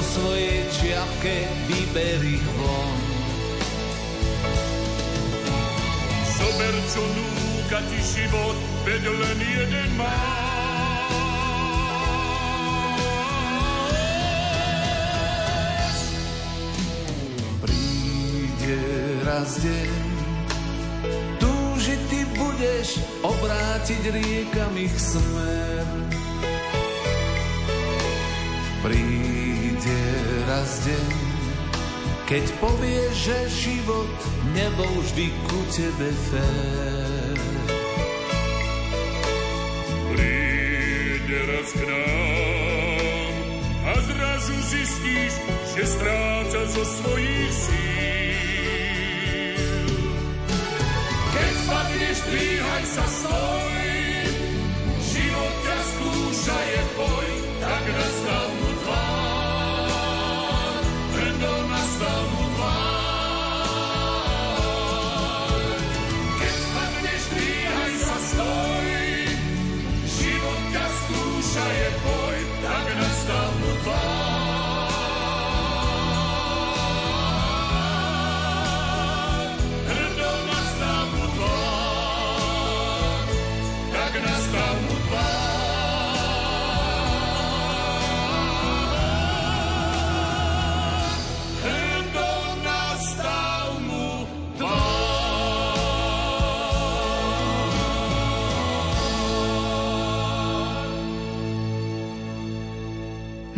[0.00, 2.96] vo svojej čiapke vyber ich von.
[6.40, 8.56] Zober, čo núka ti život,
[8.88, 10.16] veď len jeden má.
[17.60, 18.80] Príde
[19.28, 19.92] raz deň,
[21.44, 25.84] túžiť ty budeš obrátiť riekam ich smer.
[28.80, 29.39] Príde
[30.50, 31.14] raz deň,
[32.26, 33.38] keď povieš, že
[33.70, 34.10] život
[34.50, 37.38] nebol vždy ku tebe fér.
[40.10, 43.34] Príde raz k nám
[43.86, 45.38] a zrazu zistíš,
[45.78, 48.50] že stráca zo svojich síl.
[51.30, 53.86] Keď spadneš, dvíhaj sa, stoj,
[55.14, 57.28] život ťa skúša, je boj,
[57.62, 58.49] tak nastal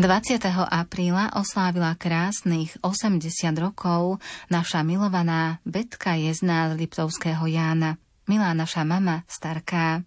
[0.02, 0.42] 20.
[0.66, 3.22] apríla oslávila krásnych 80
[3.54, 4.18] rokov
[4.50, 8.02] naša milovaná Betka Jezná z Liptovského Jána.
[8.26, 10.02] Milá naša mama, starká.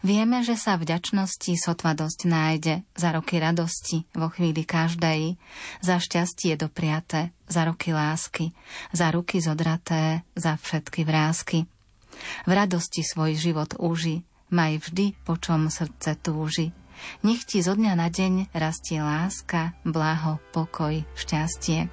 [0.00, 5.36] Vieme, že sa vďačnosti sotva dosť nájde, za roky radosti vo chvíli každej,
[5.84, 8.56] za šťastie dopriate, za roky lásky,
[8.96, 11.68] za ruky zodraté, za všetky vrázky.
[12.48, 16.72] V radosti svoj život uži, maj vždy, po čom srdce túži.
[17.22, 21.88] Nech ti zo dňa na deň rastie láska, blaho, pokoj, šťastie.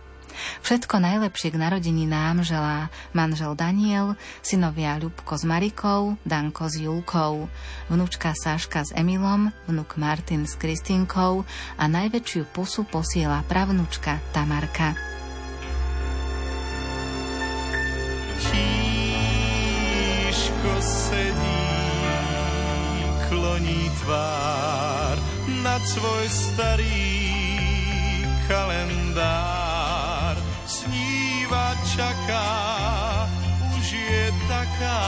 [0.66, 7.50] Všetko najlepšie k narodení nám želá manžel Daniel, synovia Ľubko s Marikou, Danko s Julkou,
[7.88, 11.46] vnúčka Saška s Emilom, vnuk Martin s Kristinkou
[11.78, 14.98] a najväčšiu pusu posiela pravnúčka Tamarka.
[20.34, 21.73] Tížko sedí,
[23.54, 25.14] kloní tvár
[25.62, 27.06] nad svoj starý
[28.50, 30.34] kalendár.
[30.66, 32.50] Sníva, čaká,
[33.78, 35.06] už je taká,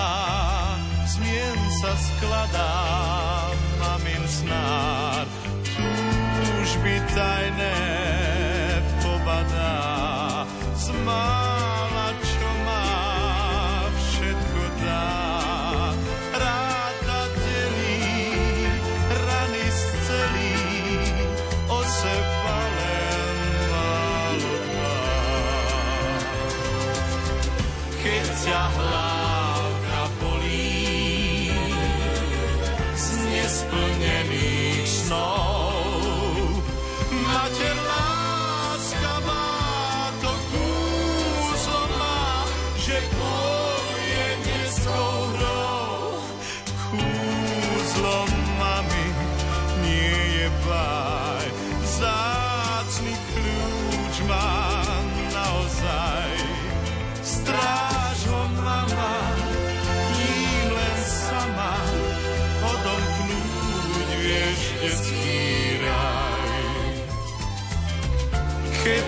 [1.10, 2.78] zmien sa skladá,
[3.82, 5.26] mamin snár.
[6.38, 7.82] Túžby tajné
[9.02, 10.46] pobadá,
[10.78, 11.75] zmála,
[28.46, 28.95] Keď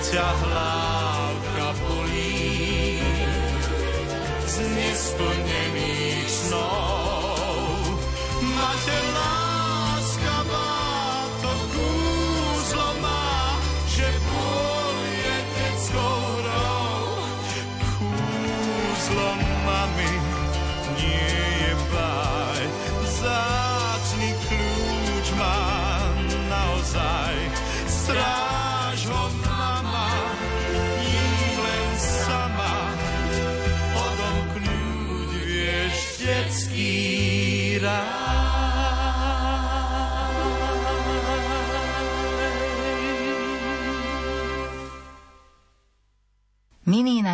[0.07, 0.76] ťa hlávka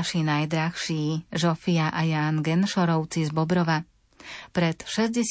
[0.03, 3.87] naši najdrahší, Žofia a Ján Genšorovci z Bobrova.
[4.51, 5.23] Pred 60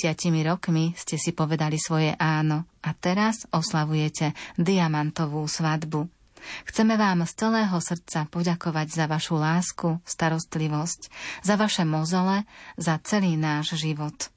[0.48, 6.08] rokmi ste si povedali svoje áno a teraz oslavujete diamantovú svadbu.
[6.64, 11.12] Chceme vám z celého srdca poďakovať za vašu lásku, starostlivosť,
[11.44, 12.48] za vaše mozole,
[12.80, 14.32] za celý náš život.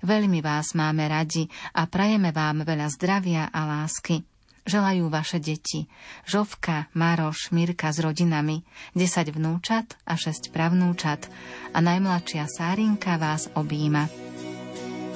[0.00, 1.44] Veľmi vás máme radi
[1.76, 4.24] a prajeme vám veľa zdravia a lásky.
[4.64, 5.92] Želajú vaše deti.
[6.24, 8.64] Žovka, Maroš, Mirka s rodinami,
[8.96, 11.28] 10 vnúčat a 6 pravnúčat
[11.76, 14.08] a najmladšia Sárinka vás objíma.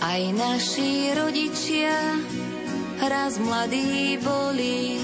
[0.05, 1.97] Aj naši rodičia
[3.09, 5.01] raz mladí boli,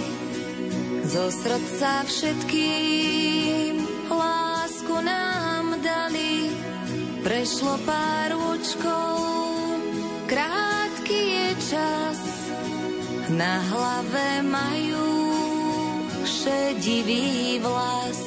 [1.09, 3.81] zo srdca všetkým
[4.13, 6.53] lásku nám dali.
[7.25, 9.17] Prešlo pár očkov,
[10.29, 12.14] krátky je čas,
[13.33, 15.09] na hlave majú
[16.25, 18.21] šedivý vlas.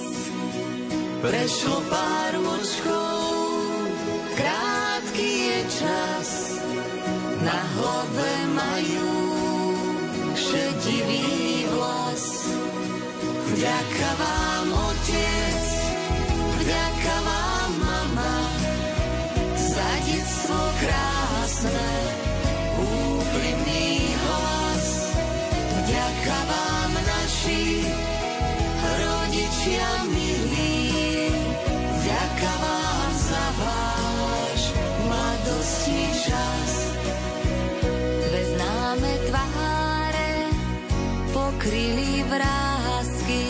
[1.22, 3.22] Prešlo pár očkov,
[4.38, 6.30] krátky je čas,
[7.42, 9.14] na hlave majú
[10.34, 12.26] šedivý vlas.
[13.54, 15.66] Vďaka vám, otec,
[16.62, 16.97] vďaka
[29.68, 31.28] rodičia milí,
[32.00, 34.62] vďaka vám za váš
[36.24, 36.72] čas.
[38.24, 38.42] Dve
[39.28, 40.32] tváre
[41.36, 43.44] pokryli vrázky,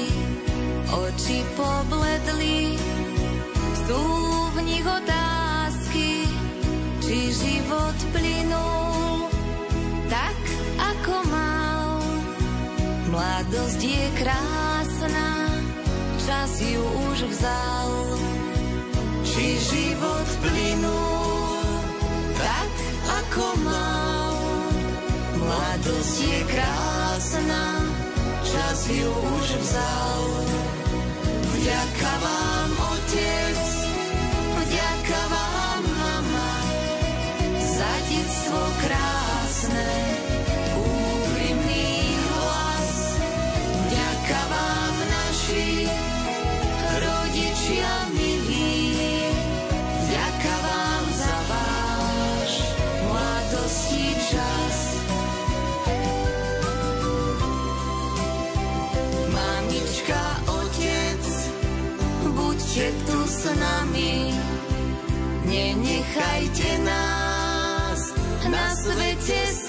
[0.89, 2.81] oči pobledli,
[3.85, 4.01] sú
[4.89, 6.25] otázky,
[7.05, 9.29] či život plynul
[10.09, 10.39] tak,
[10.81, 12.01] ako mal.
[13.13, 14.76] Mladosť je krásna,
[16.61, 17.91] ju už vzal.
[19.23, 21.61] Či život plynul
[22.37, 22.73] tak,
[23.23, 24.35] ako mal.
[25.37, 27.65] Mladosť je krásna,
[28.43, 30.23] čas ju už vzal.
[31.57, 32.16] Vďaka
[63.55, 64.33] nami,
[65.45, 68.01] nenechajte nás
[68.49, 69.66] na svete samých.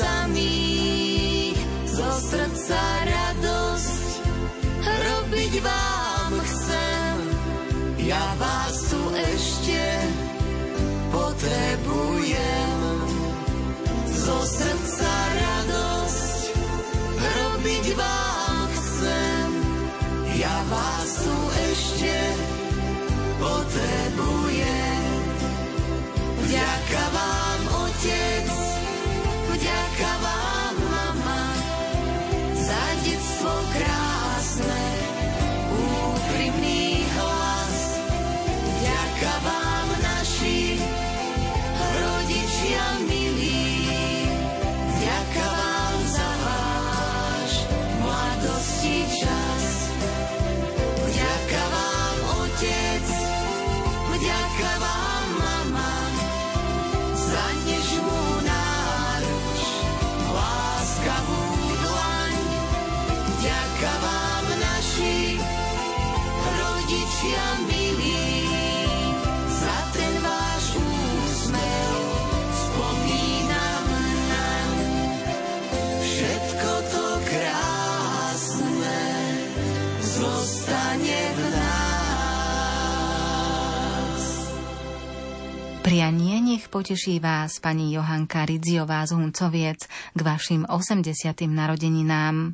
[85.89, 91.16] Prianie nech poteší vás pani Johanka Ridziová z Huncoviec k vašim 80.
[91.49, 92.53] narodeninám.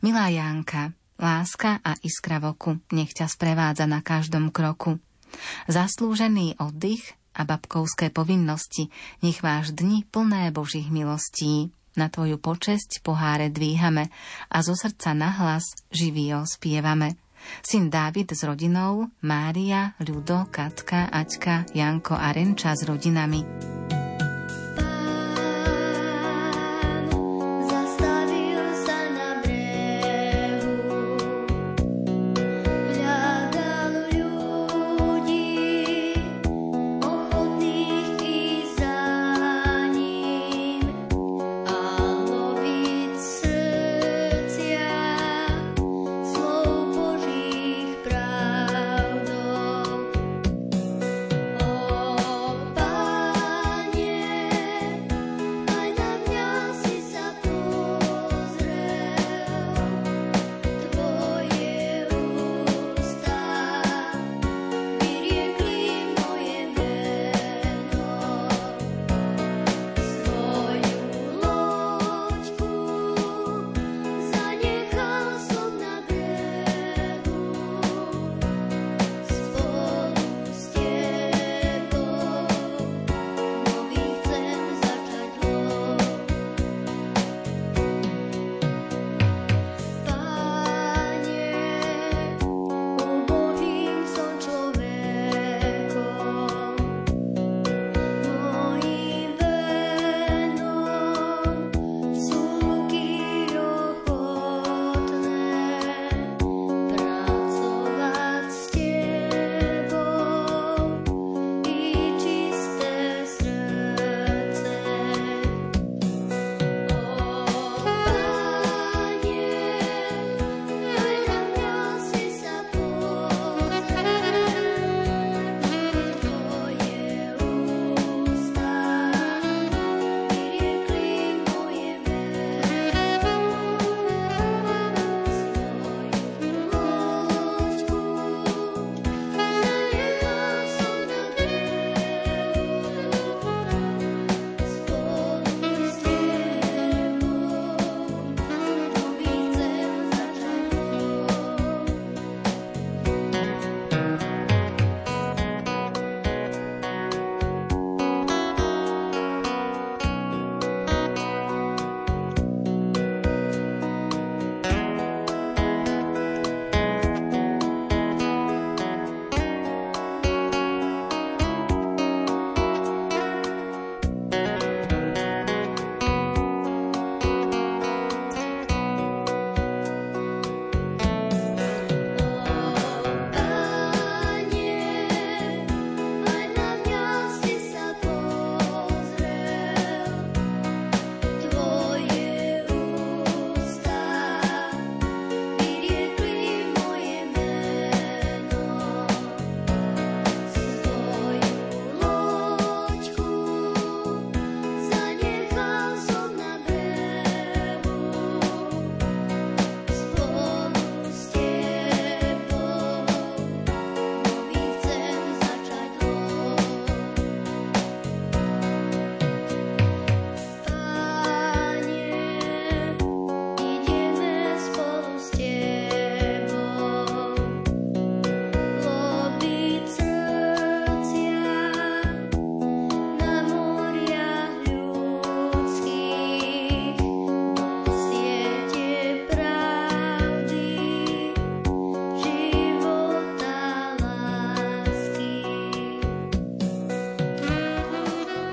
[0.00, 4.96] Milá Janka, láska a iskra v oku nech ťa sprevádza na každom kroku.
[5.68, 8.88] Zaslúžený oddych a babkovské povinnosti
[9.20, 11.68] nech váš dni plné Božích milostí.
[12.00, 14.08] Na tvoju počesť poháre dvíhame
[14.48, 17.12] a zo srdca nahlas živý spievame.
[17.62, 23.40] Syn Dávid s rodinou, Mária, Ľudo, Katka, Aťka, Janko a Renča s rodinami.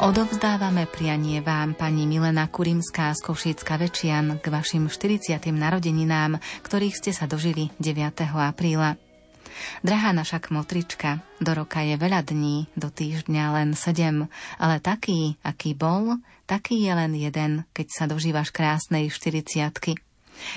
[0.05, 5.41] Odovzdávame prianie vám pani Milena Kurimská z Košicka Večian k vašim 40.
[5.49, 8.13] narodeninám, ktorých ste sa dožili 9.
[8.37, 9.01] apríla.
[9.81, 14.29] Drahá naša kmotrička, do roka je veľa dní, do týždňa len sedem,
[14.61, 19.73] ale taký, aký bol, taký je len jeden, keď sa dožívaš krásnej 40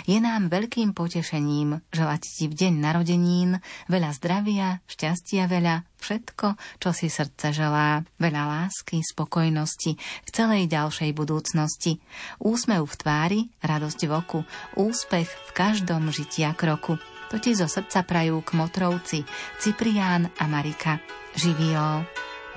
[0.05, 3.51] je nám veľkým potešením želať ti v deň narodenín
[3.91, 6.47] veľa zdravia, šťastia veľa, všetko,
[6.79, 11.99] čo si srdce želá, veľa lásky, spokojnosti v celej ďalšej budúcnosti,
[12.43, 14.41] úsmev v tvári, radosť v oku,
[14.79, 17.01] úspech v každom žitia kroku.
[17.29, 19.25] To ti zo srdca prajú kmotrovci
[19.61, 20.97] Ciprián a Marika.
[21.37, 22.09] Živio.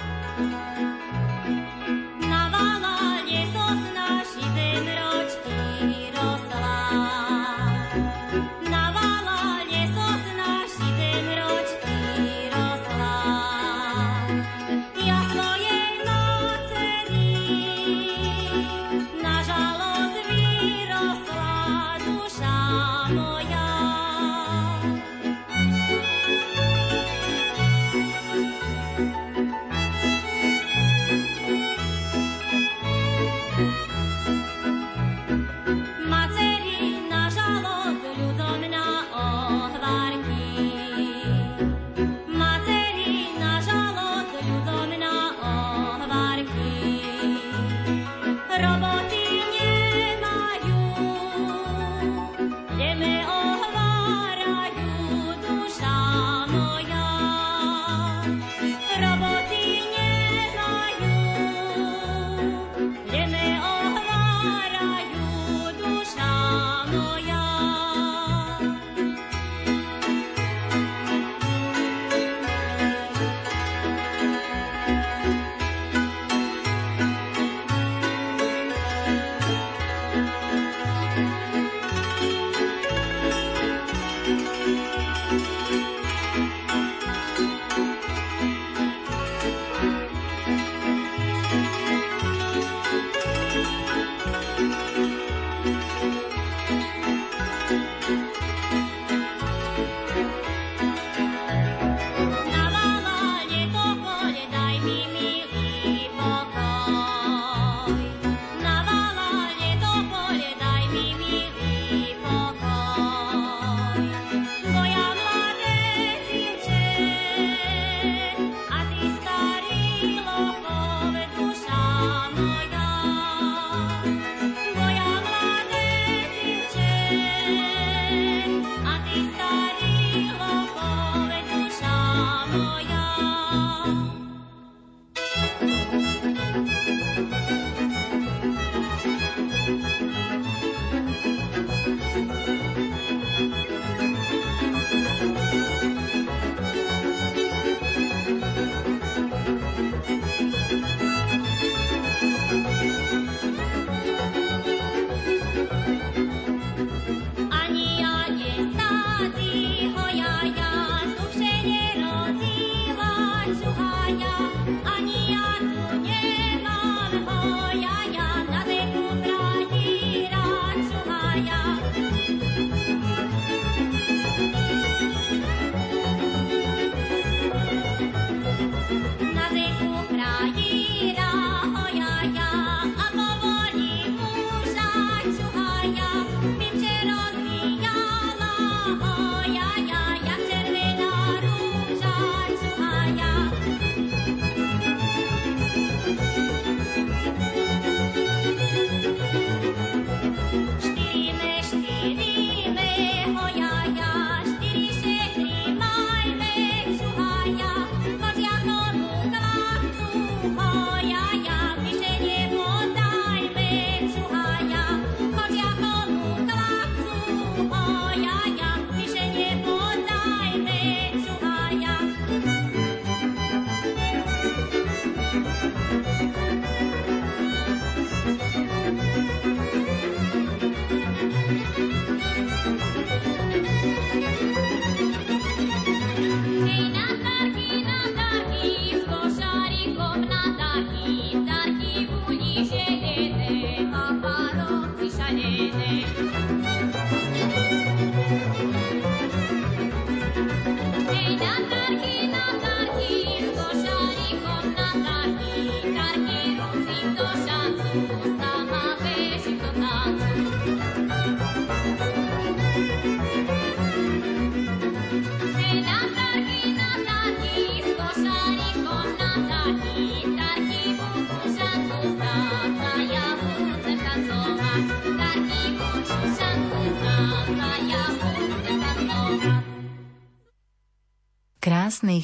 [0.01, 0.91] thank you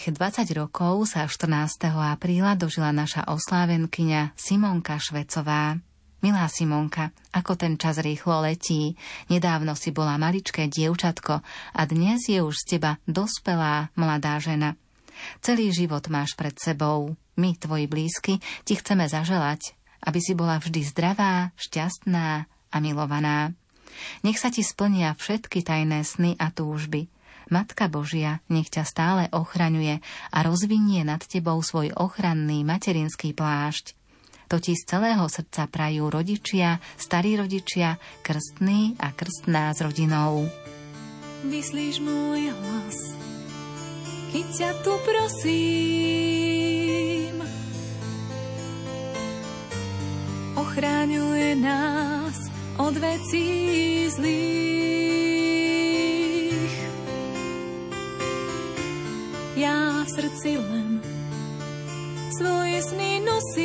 [0.08, 1.91] Krásnych 20 rokov sa 14.
[1.91, 5.84] apríla dožila naša oslávenkyňa Simonka Švecová.
[6.24, 8.95] Milá Simonka, ako ten čas rýchlo letí.
[9.28, 11.43] Nedávno si bola maličké dievčatko
[11.76, 14.80] a dnes je už z teba dospelá mladá žena.
[15.43, 17.12] Celý život máš pred sebou.
[17.36, 19.76] My, tvoji blízky, ti chceme zaželať,
[20.08, 23.51] aby si bola vždy zdravá, šťastná a milovaná.
[24.24, 27.12] Nech sa ti splnia všetky tajné sny a túžby.
[27.47, 30.03] Matka Božia nech ťa stále ochraňuje
[30.35, 33.95] a rozvinie nad tebou svoj ochranný materinský plášť.
[34.47, 40.47] To ti z celého srdca prajú rodičia, starí rodičia, krstní a krstná s rodinou.
[41.43, 42.97] Vyslíš môj hlas,
[44.31, 46.15] keď ťa tu prosím.
[50.55, 52.35] Ochráňuje nás
[52.79, 55.66] od vecí zlých.
[59.58, 61.01] Ja v srdci len
[62.30, 63.58] svoje sny nosím.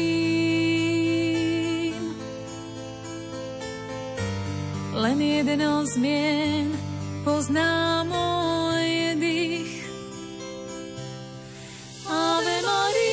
[4.97, 6.72] Len jedno zmien
[7.28, 9.84] pozná môj dých.
[12.09, 13.11] Ave Maria,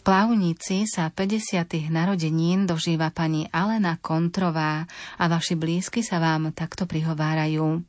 [0.00, 1.92] V Plavnici sa 50.
[1.92, 4.88] narodenín dožíva pani Alena Kontrová
[5.20, 7.84] a vaši blízky sa vám takto prihovárajú.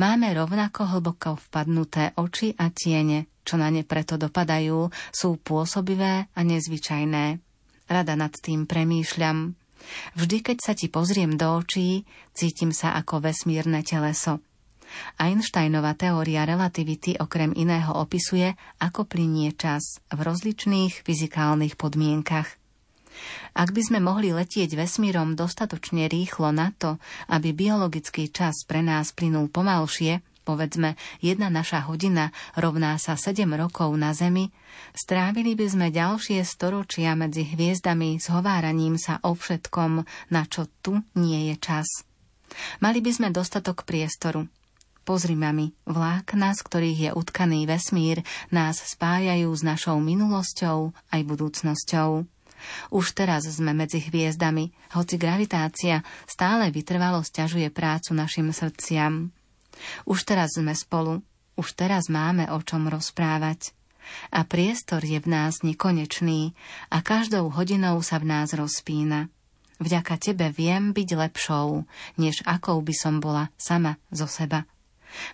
[0.00, 6.40] Máme rovnako hlboko vpadnuté oči a tiene, čo na ne preto dopadajú, sú pôsobivé a
[6.40, 7.24] nezvyčajné.
[7.92, 9.52] Rada nad tým premýšľam.
[10.16, 14.40] Vždy, keď sa ti pozriem do očí, cítim sa ako vesmírne teleso.
[15.18, 22.58] Einsteinova teória relativity okrem iného opisuje, ako plinie čas v rozličných fyzikálnych podmienkach.
[23.58, 29.10] Ak by sme mohli letieť vesmírom dostatočne rýchlo na to, aby biologický čas pre nás
[29.10, 34.48] plynul pomalšie, povedzme jedna naša hodina rovná sa 7 rokov na Zemi,
[34.96, 41.02] strávili by sme ďalšie storočia medzi hviezdami s hováraním sa o všetkom, na čo tu
[41.18, 41.88] nie je čas.
[42.80, 44.48] Mali by sme dostatok priestoru,
[45.08, 48.20] Pozri, mami, vlákna, z ktorých je utkaný vesmír,
[48.52, 52.28] nás spájajú s našou minulosťou aj budúcnosťou.
[52.92, 59.32] Už teraz sme medzi hviezdami, hoci gravitácia stále vytrvalo stiažuje prácu našim srdciam.
[60.04, 61.24] Už teraz sme spolu,
[61.56, 63.72] už teraz máme o čom rozprávať.
[64.28, 66.52] A priestor je v nás nekonečný
[66.92, 69.32] a každou hodinou sa v nás rozpína.
[69.80, 71.88] Vďaka tebe viem byť lepšou,
[72.20, 74.68] než akou by som bola sama zo seba.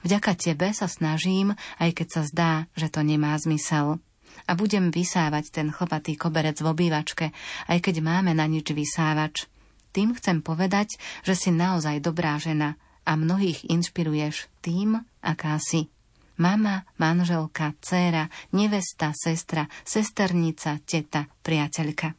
[0.02, 4.00] Vďaka tebe sa snažím, aj keď sa zdá, že to nemá zmysel.
[4.44, 7.30] A budem vysávať ten chlpatý koberec v obývačke,
[7.70, 9.46] aj keď máme na nič vysávač.
[9.94, 12.74] Tým chcem povedať, že si naozaj dobrá žena
[13.06, 15.86] a mnohých inšpiruješ tým, aká si.
[16.34, 22.10] Mama, manželka, dcéra, nevesta, sestra, sesternica, teta, priateľka.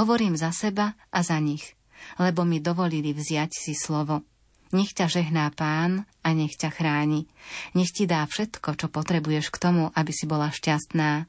[0.00, 1.76] Hovorím za seba a za nich,
[2.16, 4.24] lebo mi dovolili vziať si slovo.
[4.68, 7.24] Nech ťa žehná pán a nech ťa chráni.
[7.72, 11.24] Nech ti dá všetko, čo potrebuješ k tomu, aby si bola šťastná.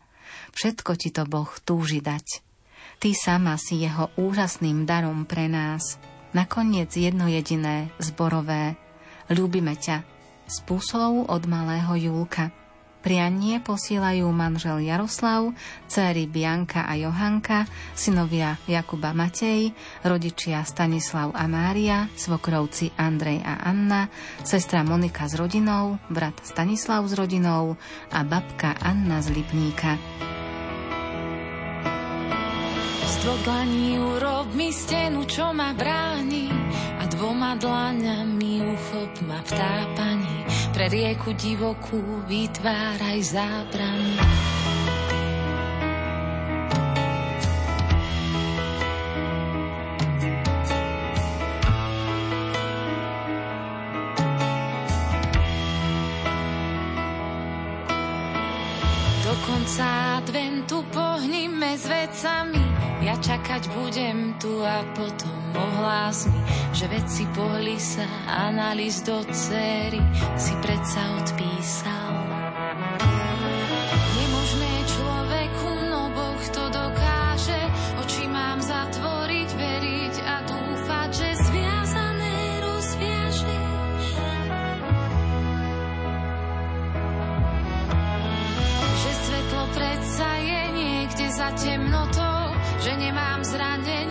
[0.51, 2.43] Všetko ti to Boh túži dať.
[2.99, 5.95] Ty sama si jeho úžasným darom pre nás.
[6.35, 8.75] Nakoniec jedno jediné, zborové.
[9.31, 10.03] Ľúbime ťa.
[10.49, 10.65] Z
[11.29, 12.58] od malého Julka.
[12.99, 15.55] Prianie posielajú manžel Jaroslav,
[15.87, 17.63] céry Bianka a Johanka,
[17.95, 19.71] synovia Jakuba Matej,
[20.03, 24.11] rodičia Stanislav a Mária, svokrovci Andrej a Anna,
[24.43, 27.79] sestra Monika s rodinou, brat Stanislav s rodinou
[28.11, 29.95] a babka Anna z Lipníka.
[33.09, 33.15] Z
[33.47, 36.51] dlaní urob mi stenu, čo ma bráni
[36.99, 40.48] a dvoma dlaňami uchop ma tápaní
[40.79, 44.15] pre rieku divokú vytváraj zábrany.
[59.19, 62.58] Do konca adventu pohnime s vecami,
[63.19, 66.41] čakať budem tu a potom ohlás mi,
[66.71, 69.99] že veci pohli sa a na list do cery
[70.39, 72.13] si predsa odpísal.
[74.15, 77.61] Nemožné človeku, no Boh to dokáže,
[78.03, 84.05] oči mám zatvoriť, veriť a dúfať, že zviazané rozviažeš.
[88.99, 92.18] Že svetlo predsa je niekde za temnotou,
[93.57, 94.08] nemám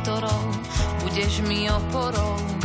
[0.00, 0.44] ktorou
[1.04, 2.59] budeš mi oporou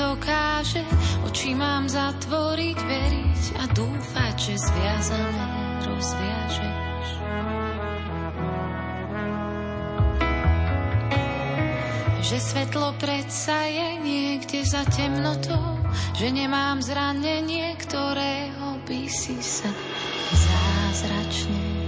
[0.00, 0.80] dokáže.
[1.28, 5.48] Oči mám zatvoriť, veriť a dúfať, že zviazané
[5.84, 7.08] rozviažeš.
[12.24, 15.76] Že svetlo predsa je niekde za temnotou,
[16.16, 19.68] že nemám zranenie, ktorého by si sa
[20.30, 21.80] zázračne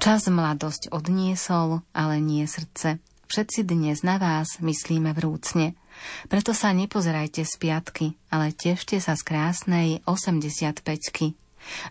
[0.00, 3.04] Čas mladosť odniesol, ale nie srdce.
[3.30, 5.78] Všetci dnes na vás myslíme vrúcne.
[6.26, 10.82] Preto sa nepozerajte z piatky, ale tešte sa z krásnej 85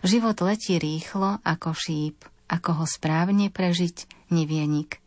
[0.04, 5.00] Život letí rýchlo ako šíp, ako ho správne prežiť nevie nik.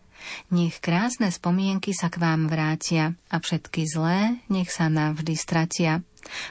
[0.50, 6.02] Nech krásne spomienky sa k vám vrátia a všetky zlé nech sa navždy stratia.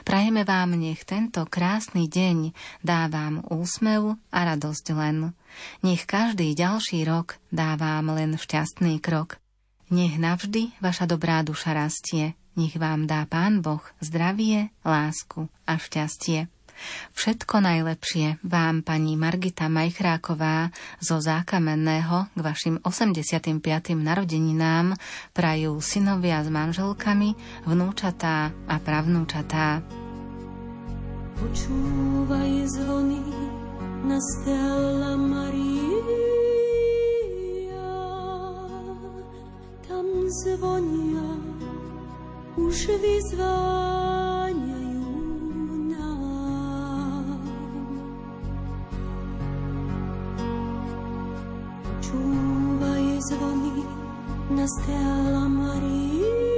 [0.07, 2.55] Prajeme vám, nech tento krásny deň
[2.87, 5.35] dá vám úsmev a radosť len.
[5.83, 9.42] Nech každý ďalší rok dá vám len šťastný krok.
[9.93, 12.33] Nech navždy vaša dobrá duša rastie.
[12.57, 16.49] Nech vám dá Pán Boh zdravie, lásku a šťastie.
[17.13, 23.61] Všetko najlepšie vám, pani Margita Majchráková zo Zákamenného k vašim 85.
[23.93, 24.97] narodeninám
[25.29, 27.37] prajú synovia s manželkami,
[27.69, 29.85] vnúčatá a pravnúčatá.
[31.37, 33.21] Počúvaj zvony
[34.09, 35.13] na Stella
[40.03, 41.39] tam zvonia,
[42.59, 44.51] už vyzváňajú
[51.87, 53.87] Počúvaj zvony
[54.51, 56.52] na Stella Maria.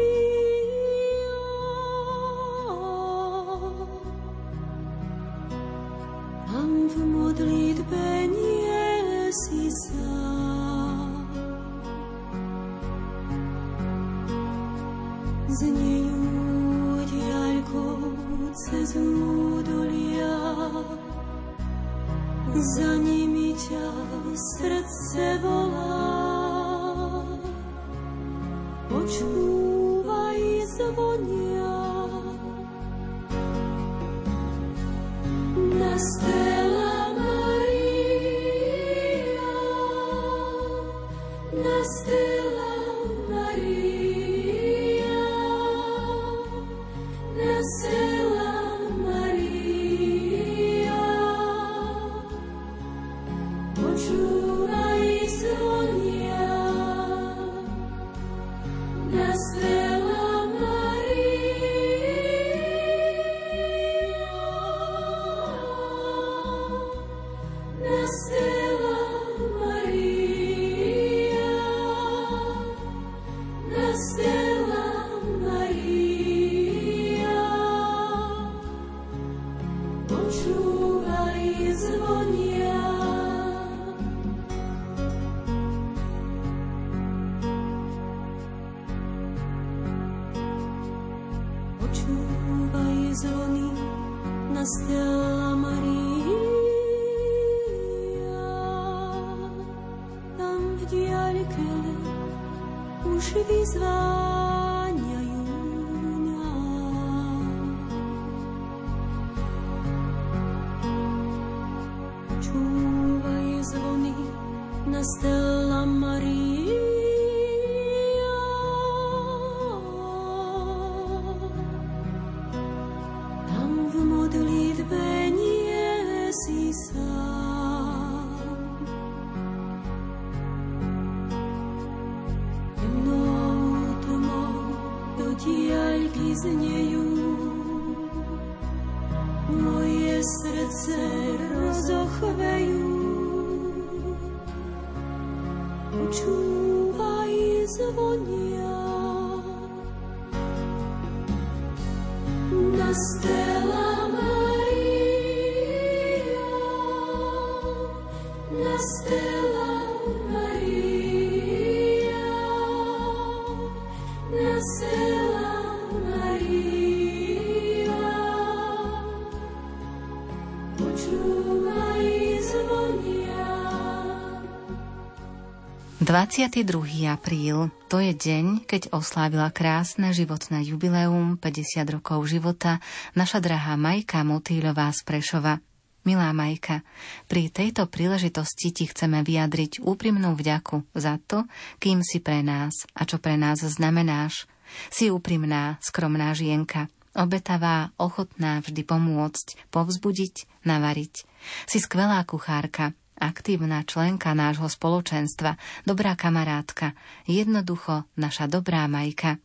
[176.05, 177.09] 22.
[177.09, 182.77] apríl, to je deň, keď oslávila krásne životné jubileum 50 rokov života
[183.17, 185.57] naša drahá Majka Motýľová z Prešova.
[186.05, 186.85] Milá Majka,
[187.25, 191.49] pri tejto príležitosti ti chceme vyjadriť úprimnú vďaku za to,
[191.81, 194.45] kým si pre nás a čo pre nás znamenáš.
[194.93, 196.85] Si úprimná, skromná žienka,
[197.17, 201.25] obetavá, ochotná vždy pomôcť, povzbudiť, navariť.
[201.65, 206.93] Si skvelá kuchárka, aktívna členka nášho spoločenstva, dobrá kamarátka,
[207.25, 209.39] jednoducho naša dobrá Majka.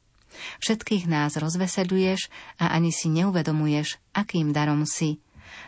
[0.63, 2.31] Všetkých nás rozveseluješ
[2.63, 5.19] a ani si neuvedomuješ, akým darom si.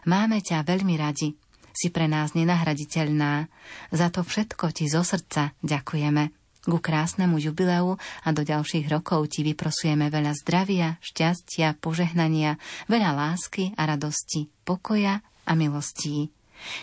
[0.06, 1.34] Máme ťa veľmi radi.
[1.72, 3.48] Si pre nás nenahraditeľná.
[3.90, 6.30] Za to všetko ti zo srdca ďakujeme.
[6.62, 12.54] Ku krásnemu jubileu a do ďalších rokov ti vyprosujeme veľa zdravia, šťastia, požehnania,
[12.86, 16.30] veľa lásky a radosti, pokoja a milostí.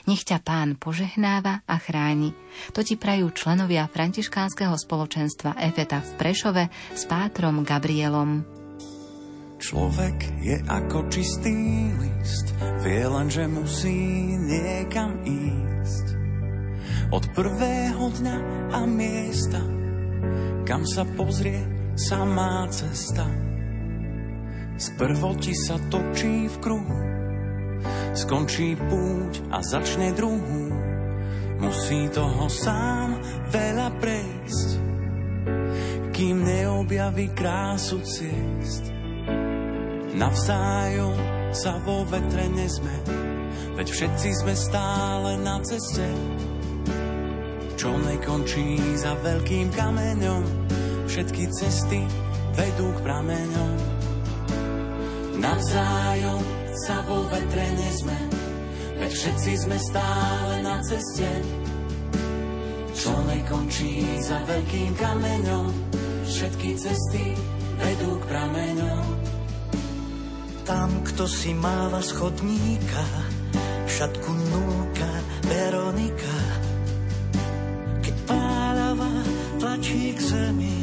[0.07, 2.35] Nech ťa pán požehnáva a chráni.
[2.75, 6.63] To ti prajú členovia františkánskeho spoločenstva Efeta v Prešove
[6.95, 8.59] s pátrom Gabrielom.
[9.59, 11.51] Človek je ako čistý
[11.99, 13.99] list, vie len, že musí
[14.39, 16.05] niekam ísť.
[17.11, 18.37] Od prvého dňa
[18.71, 19.59] a miesta,
[20.63, 21.59] kam sa pozrie
[21.99, 23.27] samá cesta.
[24.79, 26.99] Sprvo ti sa točí v kruhu,
[28.15, 30.71] skončí púť a začne druhú.
[31.59, 33.19] Musí toho sám
[33.51, 34.69] veľa prejsť,
[36.15, 38.99] kým neobjaví krásu ciest
[40.19, 41.15] Navzájom
[41.55, 42.91] sa vo vetre nezme,
[43.79, 46.03] veď všetci sme stále na ceste.
[47.79, 50.43] Čo nekončí za veľkým kameňom,
[51.07, 52.03] všetky cesty
[52.51, 53.75] vedú k prameňom.
[55.39, 58.19] Navzájom sa vo vetre nezme,
[58.99, 61.29] veď všetci sme stále na ceste.
[62.95, 65.67] Čo nekončí za veľkým kameňom,
[66.27, 67.35] všetky cesty
[67.79, 69.19] vedú k prameňom
[70.69, 73.01] tam, kto si máva schodníka,
[73.89, 75.11] šatku núka
[75.49, 76.37] Veronika.
[78.05, 79.09] Keď pálava
[79.57, 80.77] tlačí k zemi,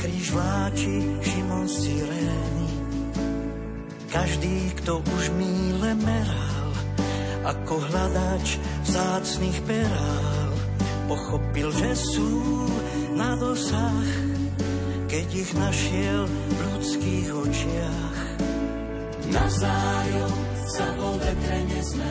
[0.00, 2.57] kríž vláči Šimon z.
[4.08, 6.72] Každý, kto už míle meral,
[7.44, 8.56] ako hľadač
[8.88, 10.52] vzácných perál,
[11.12, 12.64] pochopil, že sú
[13.12, 14.08] na dosah,
[15.12, 18.18] keď ich našiel v ľudských očiach.
[19.28, 20.34] Navzájom
[20.72, 22.10] sa vo vetre nesme,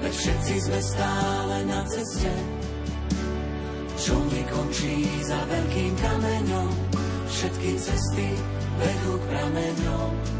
[0.00, 2.32] veď všetci sme stále na ceste.
[4.00, 6.72] Čo nekončí za veľkým kameňom,
[7.28, 8.28] všetky cesty
[8.80, 10.39] vedú k prameňom.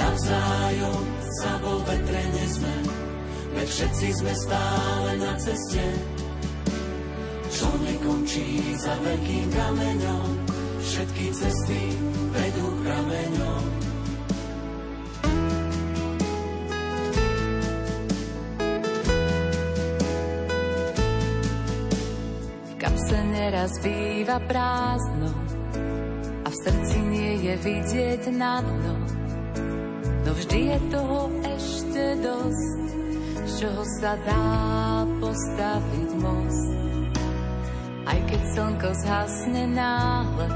[0.00, 1.04] Navzájom
[1.40, 2.74] sa vo vetre nesme,
[3.52, 5.84] veď všetci sme stále na ceste.
[7.52, 10.28] Čo nekončí za veľkým kameňom,
[10.80, 11.82] všetky cesty
[12.32, 13.80] vedú k prameňom.
[23.50, 25.28] teraz býva prázdno
[26.44, 28.99] a v srdci nie je vidieť na dno.
[30.40, 32.80] Vždy je toho ešte dosť,
[33.44, 34.48] z čoho sa dá
[35.20, 36.68] postaviť most.
[38.08, 40.48] Aj keď slnko zhasne náhle,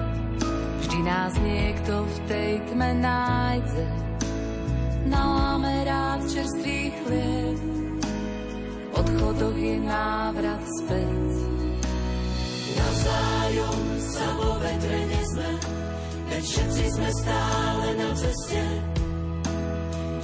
[0.81, 3.85] vždy nás niekto v tej tme nájde.
[5.05, 7.61] Naláme rád čerstvý chlieb,
[8.89, 11.29] v odchodoch je návrat späť
[12.75, 15.51] navzájom sa vo vetre nezme,
[16.33, 18.63] veď všetci sme stále na ceste,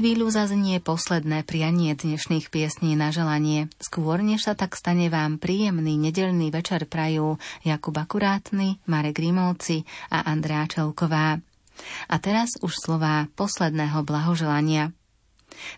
[0.00, 3.68] Chvíľu zaznie posledné prianie dnešných piesní na želanie.
[3.84, 7.36] Skôr, než sa tak stane vám príjemný nedelný večer prajú
[7.68, 11.36] Jakub Akurátny, Marek Rímovci a Andrea Čelková.
[12.08, 14.96] A teraz už slová posledného blahoželania.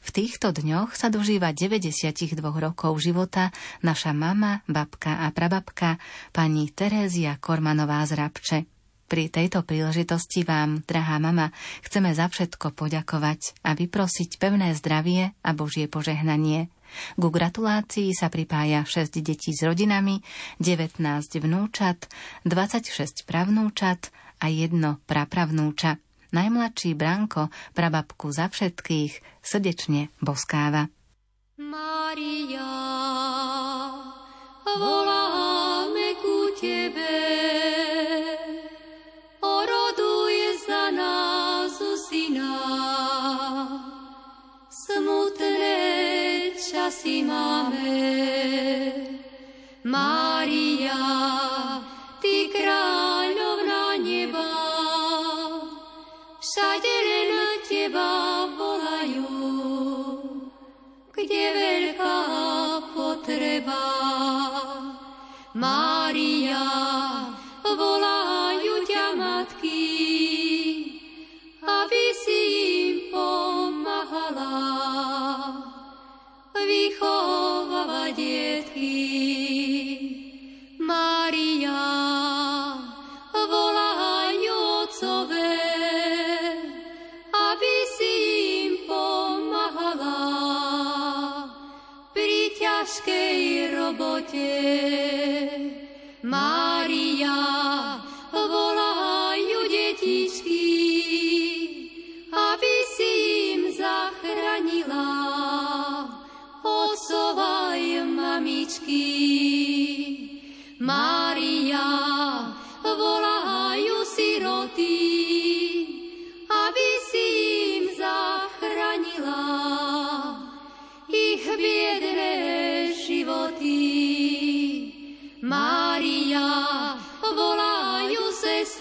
[0.07, 3.51] V týchto dňoch sa dožíva 92 rokov života
[3.83, 5.99] naša mama, babka a prababka,
[6.31, 8.72] pani Terézia Kormanová z Rabče.
[9.13, 11.53] Pri tejto príležitosti vám, drahá mama,
[11.85, 16.73] chceme za všetko poďakovať a vyprosiť pevné zdravie a Božie požehnanie.
[17.21, 20.25] Ku gratulácii sa pripája 6 detí s rodinami,
[20.65, 20.97] 19
[21.45, 22.09] vnúčat,
[22.49, 24.09] 26 pravnúčat
[24.41, 26.01] a jedno prapravnúča.
[26.33, 30.89] Najmladší Branko prababku za všetkých srdečne boskáva.
[31.61, 32.73] Maria,
[34.65, 37.62] voláme ku Tebe,
[47.03, 47.99] časy máme.
[49.83, 51.03] Mária,
[52.23, 54.55] Ty kráľovná neba,
[56.39, 57.31] všade len
[57.67, 59.35] Teba volajú,
[61.11, 62.19] kde veľká
[62.95, 63.87] potreba.
[65.59, 66.63] Mária,
[76.73, 78.97] vychovávať dietky.
[80.81, 81.52] Mária,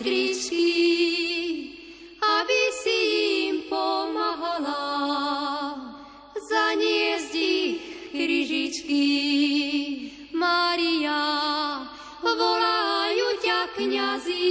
[0.02, 1.78] sestričky,
[2.18, 2.98] aby si
[3.53, 4.82] im pomáhala
[6.34, 7.78] zaniesť ich
[8.10, 9.06] kryžičky.
[10.34, 11.22] Maria,
[12.18, 14.49] volajú ťa kniazy,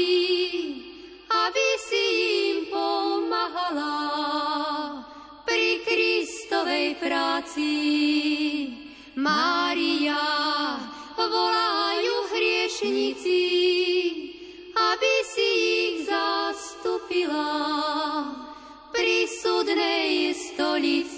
[1.27, 2.05] aby si
[2.55, 3.98] im pomáhala
[5.43, 7.74] pri Kristovej práci.
[9.18, 10.22] Maria,
[11.18, 13.43] volajú hriešnici,
[17.11, 18.23] vystúpila
[18.95, 21.10] pri súdnej stolici.